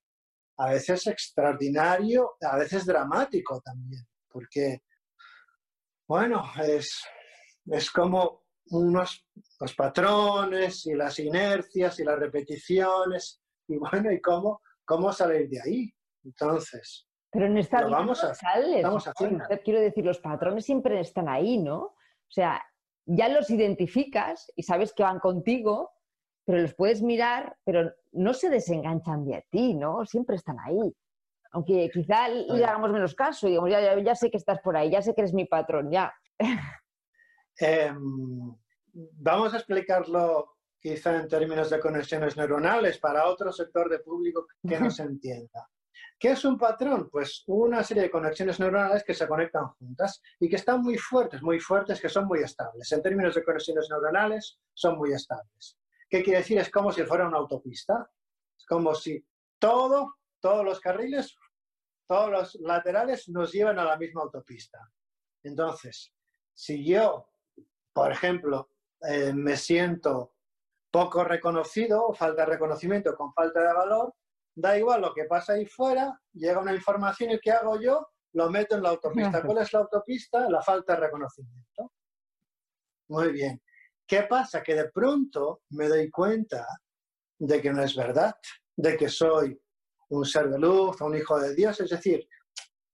a 0.58 0.70
veces 0.70 1.06
extraordinario, 1.06 2.36
a 2.40 2.58
veces 2.58 2.84
dramático 2.84 3.60
también, 3.62 4.06
porque, 4.28 4.82
bueno, 6.06 6.44
es, 6.62 7.02
es 7.66 7.90
como 7.90 8.44
unos 8.66 9.26
los 9.58 9.74
patrones 9.74 10.86
y 10.86 10.94
las 10.94 11.18
inercias 11.18 11.98
y 12.00 12.04
las 12.04 12.18
repeticiones, 12.18 13.40
y 13.68 13.76
bueno, 13.78 14.12
y 14.12 14.20
cómo, 14.20 14.60
cómo 14.84 15.12
salir 15.12 15.48
de 15.48 15.60
ahí. 15.62 15.94
Entonces, 16.24 17.08
pero 17.30 17.46
en 17.46 17.58
esta 17.58 17.78
vida 17.78 17.90
vamos 17.90 18.24
a, 18.24 18.34
sales, 18.34 18.84
Quiero 19.64 19.80
decir, 19.80 20.04
los 20.04 20.18
patrones 20.18 20.64
siempre 20.64 20.98
están 21.00 21.28
ahí, 21.28 21.58
¿no? 21.58 21.78
O 21.78 22.32
sea, 22.32 22.60
ya 23.06 23.28
los 23.28 23.50
identificas 23.50 24.50
y 24.56 24.62
sabes 24.62 24.92
que 24.92 25.02
van 25.02 25.18
contigo, 25.18 25.90
pero 26.44 26.62
los 26.62 26.74
puedes 26.74 27.02
mirar, 27.02 27.56
pero 27.64 27.92
no 28.12 28.34
se 28.34 28.50
desenganchan 28.50 29.24
de 29.24 29.44
ti, 29.50 29.74
¿no? 29.74 30.04
Siempre 30.04 30.36
están 30.36 30.58
ahí. 30.60 30.94
Aunque 31.52 31.90
quizá 31.92 32.28
le 32.28 32.64
hagamos 32.64 32.92
menos 32.92 33.14
caso, 33.14 33.48
digamos, 33.48 33.70
ya, 33.70 33.98
ya, 34.00 34.14
sé 34.14 34.30
que 34.30 34.36
estás 34.36 34.60
por 34.60 34.76
ahí, 34.76 34.90
ya 34.90 35.02
sé 35.02 35.14
que 35.14 35.22
eres 35.22 35.34
mi 35.34 35.46
patrón, 35.46 35.90
ya. 35.90 36.12
Em, 37.62 38.56
vamos 38.94 39.52
a 39.52 39.58
explicarlo 39.58 40.56
quizá 40.80 41.16
en 41.16 41.28
términos 41.28 41.68
de 41.68 41.78
conexiones 41.78 42.34
neuronales 42.34 42.96
para 42.96 43.26
otro 43.26 43.52
sector 43.52 43.90
de 43.90 43.98
público 43.98 44.46
que 44.66 44.80
no 44.80 44.90
se 44.90 45.02
entienda. 45.10 45.68
¿Qué 46.18 46.32
es 46.32 46.44
un 46.44 46.58
patrón? 46.58 47.08
Pues 47.10 47.44
una 47.46 47.82
serie 47.82 48.04
de 48.04 48.10
conexiones 48.10 48.60
neuronales 48.60 49.04
que 49.04 49.14
se 49.14 49.26
conectan 49.26 49.68
juntas 49.68 50.20
y 50.38 50.48
que 50.48 50.56
están 50.56 50.82
muy 50.82 50.98
fuertes, 50.98 51.42
muy 51.42 51.58
fuertes, 51.58 52.00
que 52.00 52.08
son 52.08 52.26
muy 52.26 52.40
estables. 52.40 52.90
En 52.92 53.02
términos 53.02 53.34
de 53.34 53.44
conexiones 53.44 53.88
neuronales, 53.88 54.58
son 54.74 54.98
muy 54.98 55.12
estables. 55.12 55.78
¿Qué 56.08 56.22
quiere 56.22 56.40
decir? 56.40 56.58
Es 56.58 56.70
como 56.70 56.92
si 56.92 57.04
fuera 57.04 57.26
una 57.26 57.38
autopista. 57.38 58.10
Es 58.58 58.66
como 58.66 58.94
si 58.94 59.24
todo, 59.58 60.16
todos 60.40 60.64
los 60.64 60.80
carriles, 60.80 61.34
todos 62.06 62.30
los 62.30 62.54
laterales 62.56 63.28
nos 63.28 63.52
llevan 63.52 63.78
a 63.78 63.84
la 63.84 63.96
misma 63.96 64.22
autopista. 64.22 64.78
Entonces, 65.42 66.12
si 66.52 66.84
yo, 66.84 67.30
por 67.92 68.12
ejemplo, 68.12 68.68
eh, 69.08 69.32
me 69.32 69.56
siento 69.56 70.34
poco 70.90 71.24
reconocido, 71.24 72.12
falta 72.12 72.42
de 72.44 72.50
reconocimiento 72.52 73.14
con 73.16 73.32
falta 73.32 73.60
de 73.60 73.72
valor, 73.72 74.14
da 74.60 74.78
igual 74.78 75.00
lo 75.00 75.14
que 75.14 75.24
pasa 75.24 75.54
ahí 75.54 75.66
fuera, 75.66 76.20
llega 76.32 76.60
una 76.60 76.74
información 76.74 77.30
y 77.30 77.40
¿qué 77.40 77.52
hago 77.52 77.80
yo? 77.80 78.06
Lo 78.32 78.50
meto 78.50 78.76
en 78.76 78.82
la 78.82 78.90
autopista. 78.90 79.42
¿Cuál 79.42 79.58
es 79.58 79.72
la 79.72 79.80
autopista? 79.80 80.48
La 80.48 80.62
falta 80.62 80.94
de 80.94 81.00
reconocimiento. 81.00 81.92
Muy 83.08 83.32
bien. 83.32 83.60
¿Qué 84.06 84.22
pasa? 84.24 84.62
Que 84.62 84.74
de 84.74 84.90
pronto 84.90 85.62
me 85.70 85.88
doy 85.88 86.10
cuenta 86.10 86.66
de 87.38 87.60
que 87.60 87.72
no 87.72 87.82
es 87.82 87.96
verdad, 87.96 88.34
de 88.76 88.96
que 88.96 89.08
soy 89.08 89.60
un 90.10 90.24
ser 90.24 90.48
de 90.48 90.58
luz, 90.58 91.00
un 91.00 91.16
hijo 91.16 91.38
de 91.38 91.54
Dios, 91.54 91.80
es 91.80 91.90
decir, 91.90 92.28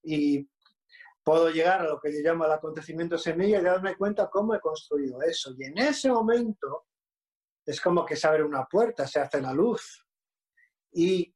y 0.03 0.49
puedo 1.23 1.51
llegar 1.51 1.81
a 1.81 1.89
lo 1.89 1.99
que 1.99 2.13
yo 2.13 2.21
llamo 2.23 2.45
el 2.45 2.53
acontecimiento 2.53 3.19
semilla 3.19 3.59
y 3.59 3.65
darme 3.65 3.97
cuenta 3.97 4.31
cómo 4.31 4.55
he 4.55 4.61
construido 4.61 5.21
eso. 5.23 5.53
Y 5.59 5.65
en 5.65 5.79
ese 5.79 6.11
momento 6.11 6.87
es 7.65 7.81
como 7.81 8.07
que 8.07 8.15
se 8.15 8.29
abre 8.29 8.45
una 8.45 8.65
puerta, 8.65 9.07
se 9.07 9.21
hace 9.21 9.41
la 9.43 9.53
luz. 9.53 10.07
Y 10.93 11.35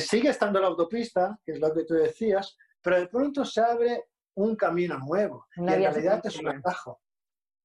sigue 0.00 0.30
estando 0.30 0.60
la 0.60 0.68
autopista, 0.68 1.38
que 1.44 1.52
es 1.52 1.60
lo 1.60 1.72
que 1.72 1.84
tú 1.84 1.94
decías, 1.94 2.56
pero 2.82 3.00
de 3.00 3.08
pronto 3.08 3.44
se 3.44 3.60
abre 3.60 4.04
un 4.34 4.56
camino 4.56 4.98
nuevo. 4.98 5.46
y 5.56 5.60
en 5.60 5.66
realidad 5.66 6.20
es 6.24 6.38
un 6.38 6.48
atajo. 6.48 7.00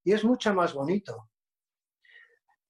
Y 0.04 0.12
es 0.14 0.24
mucho 0.24 0.54
más 0.54 0.74
bonito. 0.74 1.30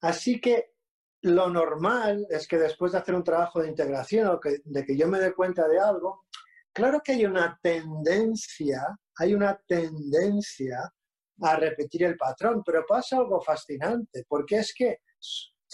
Así 0.01 0.39
que 0.39 0.73
lo 1.21 1.49
normal 1.49 2.27
es 2.29 2.47
que 2.47 2.57
después 2.57 2.91
de 2.91 2.97
hacer 2.97 3.15
un 3.15 3.23
trabajo 3.23 3.61
de 3.61 3.69
integración 3.69 4.27
o 4.27 4.39
de 4.43 4.85
que 4.85 4.97
yo 4.97 5.07
me 5.07 5.19
dé 5.19 5.33
cuenta 5.33 5.67
de 5.67 5.79
algo, 5.79 6.25
claro 6.73 7.01
que 7.01 7.13
hay 7.13 7.25
una 7.25 7.57
tendencia, 7.61 8.85
hay 9.15 9.33
una 9.33 9.57
tendencia 9.65 10.93
a 11.41 11.55
repetir 11.55 12.03
el 12.03 12.17
patrón, 12.17 12.61
pero 12.65 12.85
pasa 12.85 13.17
algo 13.17 13.41
fascinante, 13.41 14.25
porque 14.27 14.57
es 14.57 14.73
que 14.73 14.99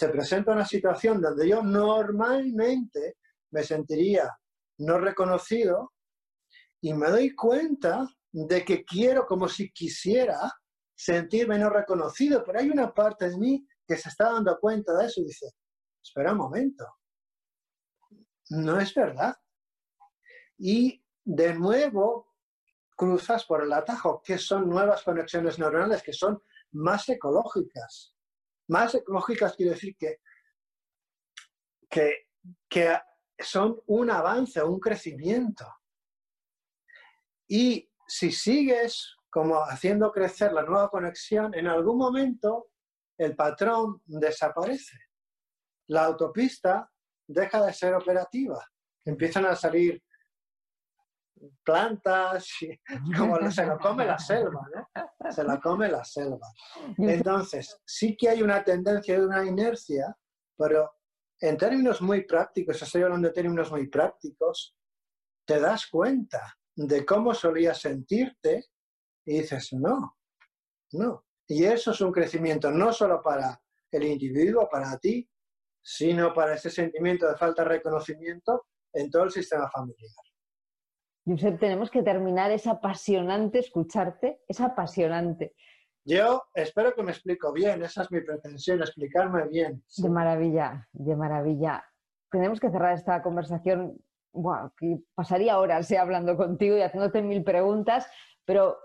se 0.00 0.08
presenta 0.08 0.52
una 0.52 0.64
situación 0.64 1.20
donde 1.20 1.46
yo 1.46 1.62
normalmente 1.62 3.18
me 3.50 3.62
sentiría 3.62 4.34
no 4.78 4.96
reconocido 4.98 5.92
y 6.80 6.94
me 6.94 7.10
doy 7.10 7.34
cuenta 7.34 8.08
de 8.32 8.64
que 8.64 8.82
quiero 8.82 9.26
como 9.26 9.46
si 9.46 9.70
quisiera 9.70 10.40
sentirme 10.94 11.58
no 11.58 11.68
reconocido, 11.68 12.42
pero 12.42 12.60
hay 12.60 12.70
una 12.70 12.94
parte 12.94 13.28
de 13.28 13.36
mí 13.36 13.66
que 13.86 13.98
se 13.98 14.08
está 14.08 14.32
dando 14.32 14.58
cuenta 14.58 14.94
de 14.94 15.04
eso 15.04 15.20
y 15.20 15.26
dice, 15.26 15.50
espera 16.02 16.32
un 16.32 16.38
momento, 16.38 16.86
no 18.48 18.80
es 18.80 18.94
verdad. 18.94 19.36
Y 20.56 21.04
de 21.22 21.52
nuevo 21.52 22.36
cruzas 22.96 23.44
por 23.44 23.64
el 23.64 23.72
atajo, 23.74 24.22
que 24.24 24.38
son 24.38 24.66
nuevas 24.66 25.02
conexiones 25.02 25.58
neuronales, 25.58 26.02
que 26.02 26.14
son 26.14 26.42
más 26.72 27.06
ecológicas, 27.10 28.14
más 28.70 28.94
ecológicas 28.94 29.54
quiere 29.56 29.72
decir 29.72 29.96
que, 29.96 30.20
que, 32.68 32.98
son 33.38 33.80
un 33.86 34.10
avance, 34.10 34.62
un 34.62 34.78
crecimiento. 34.78 35.66
Y 37.48 37.90
si 38.06 38.30
sigues 38.30 39.16
como 39.28 39.56
haciendo 39.56 40.12
crecer 40.12 40.52
la 40.52 40.62
nueva 40.62 40.88
conexión, 40.88 41.54
en 41.54 41.66
algún 41.66 41.96
momento 41.96 42.70
el 43.18 43.34
patrón 43.34 44.02
desaparece. 44.04 44.98
La 45.88 46.04
autopista 46.04 46.90
deja 47.26 47.64
de 47.64 47.72
ser 47.72 47.94
operativa. 47.94 48.64
Empiezan 49.04 49.46
a 49.46 49.56
salir 49.56 50.02
plantas, 51.64 52.48
como 53.16 53.50
se 53.50 53.66
lo 53.66 53.78
come 53.78 54.04
la 54.04 54.18
selva, 54.18 54.66
¿no? 54.74 55.32
Se 55.32 55.44
la 55.44 55.60
come 55.60 55.88
la 55.88 56.04
selva. 56.04 56.48
Entonces, 56.98 57.80
sí 57.84 58.16
que 58.16 58.28
hay 58.28 58.42
una 58.42 58.62
tendencia 58.62 59.18
de 59.18 59.26
una 59.26 59.44
inercia, 59.44 60.16
pero 60.56 60.90
en 61.40 61.56
términos 61.56 62.02
muy 62.02 62.26
prácticos, 62.26 62.82
estoy 62.82 63.02
hablando 63.02 63.28
de 63.28 63.34
términos 63.34 63.70
muy 63.70 63.88
prácticos, 63.88 64.76
te 65.46 65.58
das 65.58 65.86
cuenta 65.86 66.54
de 66.76 67.04
cómo 67.04 67.34
solías 67.34 67.80
sentirte 67.80 68.66
y 69.24 69.40
dices, 69.40 69.72
no, 69.72 70.16
No. 70.92 71.24
Y 71.46 71.64
eso 71.64 71.90
es 71.90 72.00
un 72.00 72.12
crecimiento 72.12 72.70
no 72.70 72.92
solo 72.92 73.20
para 73.22 73.60
el 73.90 74.04
individuo, 74.04 74.68
para 74.70 74.96
ti, 74.98 75.28
sino 75.82 76.32
para 76.32 76.54
ese 76.54 76.70
sentimiento 76.70 77.26
de 77.28 77.36
falta 77.36 77.64
de 77.64 77.70
reconocimiento 77.70 78.66
en 78.92 79.10
todo 79.10 79.24
el 79.24 79.30
sistema 79.32 79.68
familiar. 79.68 80.12
Josep, 81.30 81.60
tenemos 81.60 81.90
que 81.90 82.02
terminar, 82.02 82.50
es 82.50 82.66
apasionante 82.66 83.60
escucharte, 83.60 84.40
es 84.48 84.60
apasionante. 84.60 85.54
Yo 86.04 86.42
espero 86.54 86.92
que 86.94 87.02
me 87.02 87.12
explico 87.12 87.52
bien, 87.52 87.82
esa 87.82 88.02
es 88.02 88.10
mi 88.10 88.20
pretensión, 88.20 88.80
explicarme 88.80 89.46
bien. 89.46 89.84
De 89.96 90.10
maravilla, 90.10 90.88
de 90.92 91.14
maravilla. 91.14 91.84
Tenemos 92.30 92.58
que 92.58 92.70
cerrar 92.70 92.94
esta 92.94 93.22
conversación, 93.22 93.96
que 94.76 94.98
pasaría 95.14 95.58
horas 95.58 95.90
¿eh? 95.90 95.98
hablando 95.98 96.36
contigo 96.36 96.76
y 96.76 96.82
haciéndote 96.82 97.22
mil 97.22 97.44
preguntas, 97.44 98.10
pero 98.44 98.76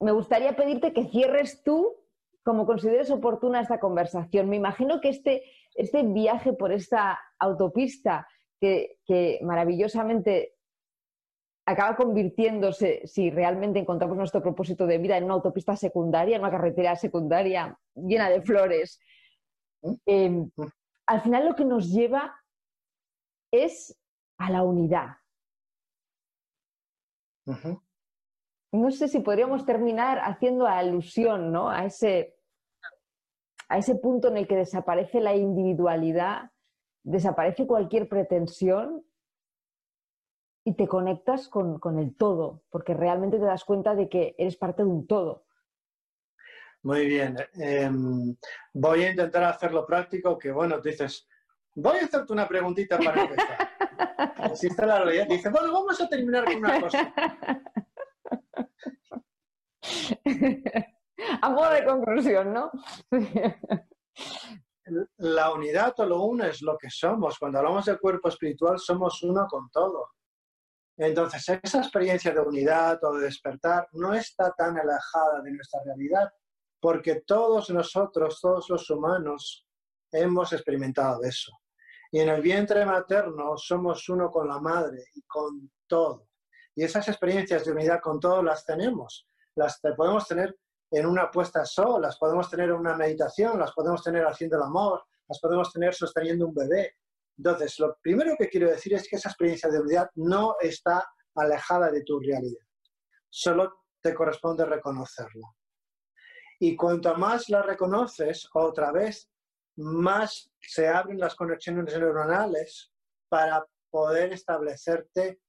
me 0.00 0.12
gustaría 0.12 0.56
pedirte 0.56 0.92
que 0.92 1.04
cierres 1.04 1.62
tú 1.62 1.96
como 2.42 2.66
consideres 2.66 3.10
oportuna 3.10 3.60
esta 3.60 3.80
conversación. 3.80 4.48
Me 4.48 4.56
imagino 4.56 5.00
que 5.00 5.10
este, 5.10 5.44
este 5.74 6.02
viaje 6.02 6.52
por 6.52 6.72
esta 6.72 7.18
autopista 7.38 8.26
que, 8.60 8.98
que 9.06 9.38
maravillosamente 9.42 10.56
acaba 11.70 11.96
convirtiéndose, 11.96 13.06
si 13.06 13.30
realmente 13.30 13.78
encontramos 13.78 14.16
nuestro 14.16 14.42
propósito 14.42 14.86
de 14.86 14.98
vida, 14.98 15.16
en 15.16 15.24
una 15.24 15.34
autopista 15.34 15.76
secundaria, 15.76 16.36
en 16.36 16.42
una 16.42 16.50
carretera 16.50 16.96
secundaria 16.96 17.78
llena 17.94 18.28
de 18.28 18.42
flores. 18.42 19.00
Em, 20.06 20.50
al 21.06 21.20
final 21.22 21.46
lo 21.46 21.54
que 21.54 21.64
nos 21.64 21.90
lleva 21.90 22.34
es 23.52 23.96
a 24.38 24.50
la 24.50 24.62
unidad. 24.62 25.16
No 28.72 28.90
sé 28.90 29.08
si 29.08 29.20
podríamos 29.20 29.66
terminar 29.66 30.20
haciendo 30.22 30.66
alusión 30.66 31.50
¿no? 31.50 31.68
a, 31.68 31.84
ese, 31.84 32.36
a 33.68 33.78
ese 33.78 33.96
punto 33.96 34.28
en 34.28 34.36
el 34.36 34.46
que 34.46 34.56
desaparece 34.56 35.20
la 35.20 35.34
individualidad, 35.34 36.50
desaparece 37.02 37.66
cualquier 37.66 38.08
pretensión 38.08 39.04
y 40.64 40.74
te 40.74 40.86
conectas 40.86 41.48
con, 41.48 41.80
el 41.98 42.14
todo, 42.16 42.62
porque 42.70 42.94
realmente 42.94 43.38
te 43.38 43.44
das 43.44 43.64
cuenta 43.64 43.94
de 43.94 44.08
que 44.08 44.34
eres 44.38 44.56
parte 44.56 44.82
de 44.82 44.88
un 44.88 45.06
todo. 45.06 45.46
Muy 46.82 47.06
bien. 47.06 47.36
Em, 47.54 48.36
voy 48.72 49.04
a 49.04 49.10
intentar 49.10 49.44
hacerlo 49.44 49.86
práctico, 49.86 50.38
que 50.38 50.50
bueno, 50.50 50.80
dices, 50.80 51.28
voy 51.74 51.98
a 51.98 52.04
hacerte 52.04 52.32
una 52.32 52.48
preguntita 52.48 52.98
para 52.98 53.22
empezar. 53.22 53.68
Así 54.36 54.66
está 54.66 54.86
la 54.86 54.98
realidad. 55.02 55.26
Dice, 55.28 55.50
bueno, 55.50 55.72
vamos 55.72 56.00
a 56.00 56.08
terminar 56.08 56.44
con 56.44 56.56
una 56.56 56.80
cosa. 56.80 57.14
a 61.42 61.50
modo 61.50 61.70
de 61.70 61.84
conclusión, 61.84 62.52
¿no? 62.52 62.70
la 65.18 65.52
unidad 65.52 65.94
o 65.98 66.06
lo 66.06 66.22
uno 66.24 66.44
es 66.44 66.62
lo 66.62 66.76
que 66.76 66.90
somos. 66.90 67.38
Cuando 67.38 67.58
hablamos 67.58 67.84
del 67.84 68.00
cuerpo 68.00 68.28
espiritual, 68.28 68.78
somos 68.78 69.22
uno 69.22 69.46
con 69.48 69.70
todo. 69.70 70.10
Entonces, 71.02 71.58
esa 71.62 71.78
experiencia 71.78 72.30
de 72.30 72.40
unidad 72.40 73.02
o 73.04 73.14
de 73.14 73.24
despertar 73.24 73.88
no 73.92 74.12
está 74.12 74.52
tan 74.52 74.76
alejada 74.76 75.40
de 75.42 75.50
nuestra 75.52 75.80
realidad, 75.82 76.30
porque 76.78 77.22
todos 77.26 77.70
nosotros, 77.70 78.38
todos 78.38 78.68
los 78.68 78.90
humanos, 78.90 79.66
hemos 80.12 80.52
experimentado 80.52 81.22
eso. 81.22 81.52
Y 82.12 82.20
en 82.20 82.28
el 82.28 82.42
vientre 82.42 82.84
materno 82.84 83.56
somos 83.56 84.06
uno 84.10 84.30
con 84.30 84.46
la 84.46 84.60
madre 84.60 85.02
y 85.14 85.22
con 85.22 85.70
todo. 85.86 86.28
Y 86.74 86.84
esas 86.84 87.08
experiencias 87.08 87.64
de 87.64 87.72
unidad 87.72 88.00
con 88.02 88.20
todo 88.20 88.42
las 88.42 88.66
tenemos. 88.66 89.26
Las 89.54 89.80
podemos 89.96 90.28
tener 90.28 90.54
en 90.90 91.06
una 91.06 91.30
puesta 91.30 91.64
sol, 91.64 92.02
las 92.02 92.18
podemos 92.18 92.50
tener 92.50 92.68
en 92.68 92.76
una 92.76 92.94
meditación, 92.94 93.58
las 93.58 93.72
podemos 93.72 94.02
tener 94.02 94.26
haciendo 94.26 94.58
el 94.58 94.64
amor, 94.64 95.02
las 95.26 95.40
podemos 95.40 95.72
tener 95.72 95.94
sosteniendo 95.94 96.46
un 96.46 96.52
bebé, 96.52 96.96
entonces, 97.42 97.78
lo 97.78 97.96
primero 98.02 98.36
que 98.38 98.50
quiero 98.50 98.68
decir 98.68 98.92
es 98.92 99.08
que 99.08 99.16
esa 99.16 99.30
experiencia 99.30 99.70
de 99.70 99.80
unidad 99.80 100.10
no 100.16 100.56
está 100.60 101.10
alejada 101.34 101.90
de 101.90 102.02
tu 102.02 102.20
realidad. 102.20 102.66
Solo 103.30 103.86
te 104.02 104.12
corresponde 104.12 104.66
reconocerla. 104.66 105.48
Y 106.58 106.76
cuanto 106.76 107.14
más 107.14 107.48
la 107.48 107.62
reconoces, 107.62 108.46
otra 108.52 108.92
vez, 108.92 109.30
más 109.76 110.52
se 110.60 110.86
abren 110.86 111.18
las 111.18 111.34
conexiones 111.34 111.98
neuronales 111.98 112.92
para 113.30 113.64
poder 113.88 114.34
establecerte 114.34 115.40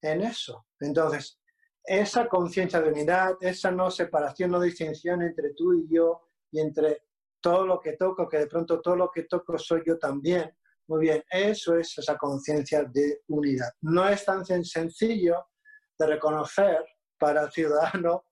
en 0.00 0.22
eso. 0.22 0.64
Entonces, 0.80 1.38
esa 1.84 2.28
conciencia 2.28 2.80
de 2.80 2.88
unidad, 2.88 3.36
esa 3.42 3.70
no 3.70 3.90
separación, 3.90 4.52
no 4.52 4.60
distinción 4.60 5.20
entre 5.20 5.52
tú 5.52 5.74
y 5.74 5.86
yo 5.86 6.28
y 6.50 6.60
entre 6.60 7.02
todo 7.42 7.66
lo 7.66 7.78
que 7.78 7.92
toco, 7.92 8.26
que 8.26 8.38
de 8.38 8.46
pronto 8.46 8.80
todo 8.80 8.96
lo 8.96 9.10
que 9.10 9.24
toco 9.24 9.58
soy 9.58 9.82
yo 9.86 9.98
también, 9.98 10.50
muy 10.88 11.00
bien, 11.00 11.22
eso 11.30 11.76
es 11.76 11.98
esa 11.98 12.16
conciencia 12.16 12.84
de 12.84 13.22
unidad. 13.28 13.70
No 13.80 14.08
es 14.08 14.24
tan 14.24 14.44
sencillo 14.44 15.48
de 15.98 16.06
reconocer 16.06 16.84
para 17.18 17.42
el 17.42 17.50
ciudadano 17.50 18.24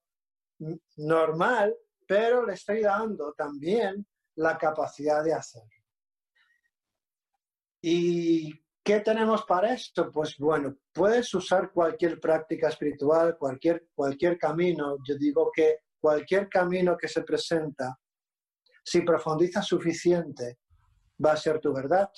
normal, 0.96 1.74
pero 2.06 2.46
le 2.46 2.54
estoy 2.54 2.82
dando 2.82 3.32
también 3.32 4.06
la 4.36 4.56
capacidad 4.56 5.24
de 5.24 5.34
hacerlo. 5.34 5.68
¿Y 7.82 8.52
qué 8.82 9.00
tenemos 9.00 9.44
para 9.44 9.74
esto? 9.74 10.10
Pues 10.10 10.38
bueno, 10.38 10.76
puedes 10.92 11.34
usar 11.34 11.72
cualquier 11.72 12.20
práctica 12.20 12.68
espiritual, 12.68 13.36
cualquier, 13.36 13.88
cualquier 13.94 14.38
camino. 14.38 14.96
Yo 15.06 15.16
digo 15.16 15.50
que 15.52 15.80
cualquier 16.00 16.48
camino 16.48 16.96
que 16.96 17.08
se 17.08 17.22
presenta, 17.22 17.98
si 18.84 19.00
profundizas 19.00 19.66
suficiente, 19.66 20.58
va 21.24 21.32
a 21.32 21.36
ser 21.36 21.60
tu 21.60 21.72
verdad 21.72 22.10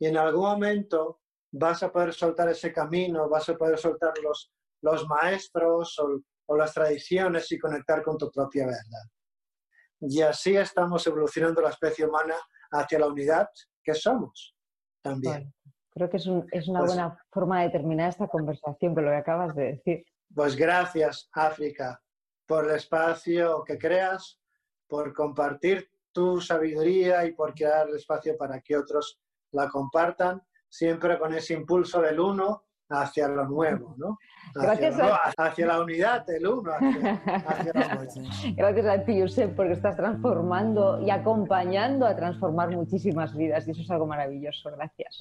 y 0.00 0.06
en 0.06 0.16
algún 0.16 0.42
momento 0.42 1.20
vas 1.52 1.82
a 1.82 1.92
poder 1.92 2.14
soltar 2.14 2.48
ese 2.48 2.72
camino, 2.72 3.28
vas 3.28 3.48
a 3.50 3.54
poder 3.54 3.78
soltar 3.78 4.14
los, 4.22 4.50
los 4.82 5.06
maestros 5.06 5.96
o, 5.98 6.56
las 6.56 6.74
tradiciones 6.74 7.52
y 7.52 7.58
conectar 7.60 8.02
con 8.02 8.18
tu 8.18 8.28
propia 8.28 8.66
verdad. 8.66 9.04
Y 10.00 10.20
así 10.20 10.56
estamos 10.56 11.06
evolucionando 11.06 11.60
la 11.60 11.68
especie 11.68 12.06
humana 12.06 12.34
hacia 12.72 12.98
la 12.98 13.06
unidad 13.06 13.48
que 13.84 13.94
somos 13.94 14.56
también. 15.00 15.54
creo 15.90 16.10
que 16.10 16.16
es, 16.16 16.28
es 16.50 16.66
una 16.66 16.80
pues 16.80 16.90
buena 16.92 17.24
forma 17.30 17.62
de 17.62 17.70
terminar 17.70 18.08
esta 18.08 18.26
conversación 18.26 18.94
con 18.94 19.04
lo 19.04 19.12
que 19.12 19.16
acabas 19.16 19.54
de 19.54 19.64
decir. 19.74 20.04
Pues 20.34 20.56
gracias, 20.56 21.28
África, 21.32 22.02
por 22.46 22.64
el 22.64 22.74
espacio 22.74 23.62
que 23.62 23.78
creas, 23.78 24.40
por 24.88 25.14
compartir 25.14 25.88
tu 26.12 26.40
sabiduría 26.40 27.24
y 27.26 27.32
por 27.32 27.54
crear 27.54 27.88
el 27.88 27.94
espacio 27.94 28.36
para 28.36 28.60
que 28.60 28.76
otros 28.76 29.19
la 29.52 29.68
compartan, 29.68 30.42
siempre 30.68 31.18
con 31.18 31.34
ese 31.34 31.54
impulso 31.54 32.00
del 32.00 32.20
uno 32.20 32.64
hacia 32.90 33.28
lo 33.28 33.46
nuevo, 33.46 33.94
¿no? 33.96 34.18
Hacia, 35.36 35.66
la 35.66 35.80
unidad 35.80 36.26
del 36.26 36.46
uno. 36.46 36.72
Gracias 38.56 38.86
a 38.86 39.04
ti, 39.04 39.20
Josep, 39.20 39.54
porque 39.54 39.74
estás 39.74 39.96
transformando 39.96 41.00
y 41.00 41.10
acompañando 41.10 42.04
a 42.06 42.16
transformar 42.16 42.70
muchísimas 42.70 43.36
vidas 43.36 43.68
y 43.68 43.70
eso 43.70 43.82
es 43.82 43.90
algo 43.90 44.06
maravilloso. 44.06 44.70
Gracias. 44.72 45.18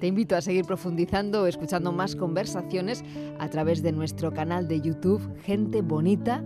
Te 0.00 0.06
invito 0.06 0.34
a 0.34 0.40
seguir 0.40 0.64
profundizando 0.64 1.42
o 1.42 1.46
escuchando 1.46 1.92
más 1.92 2.16
conversaciones 2.16 3.04
a 3.38 3.50
través 3.50 3.82
de 3.82 3.92
nuestro 3.92 4.32
canal 4.32 4.66
de 4.66 4.80
YouTube 4.80 5.20
Gente 5.42 5.82
Bonita 5.82 6.42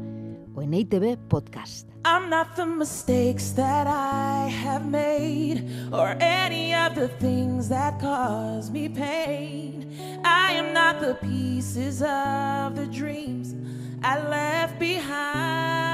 o 0.57 0.63
en 0.63 0.75
ITV 0.75 1.17
Podcast. 1.29 1.89
I'm 2.05 2.29
not 2.29 2.57
the 2.57 2.67
mistakes 2.67 3.55
that 3.55 3.87
I 3.87 4.51
have 4.51 4.85
made 4.85 5.71
or 5.93 6.17
any 6.21 6.75
of 6.75 6.97
the 6.97 7.09
things 7.21 7.69
that 7.69 8.01
cause 8.01 8.73
me 8.73 8.89
pain. 8.89 9.89
I 10.25 10.55
am 10.55 10.75
not 10.75 11.01
the 11.01 11.15
pieces 11.25 12.03
of 12.03 12.75
the 12.75 12.89
dreams 12.91 13.55
I 14.03 14.19
left 14.29 14.81
behind. 14.81 15.94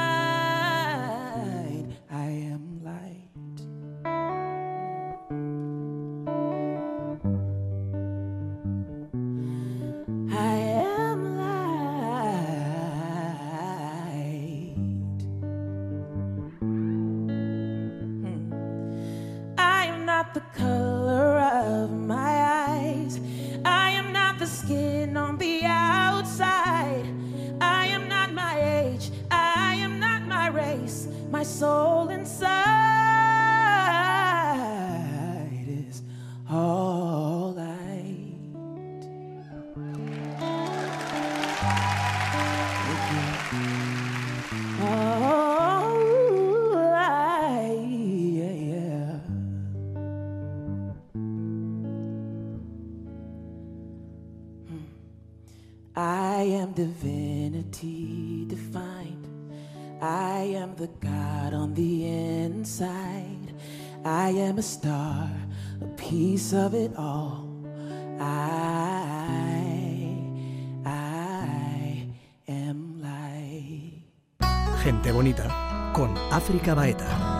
Am 76.70 76.76
light. 76.76 77.00
Gente 77.00 77.00
bonita 77.00 77.08
con 77.08 77.08
África 77.10 77.10
Baeta. 77.10 77.39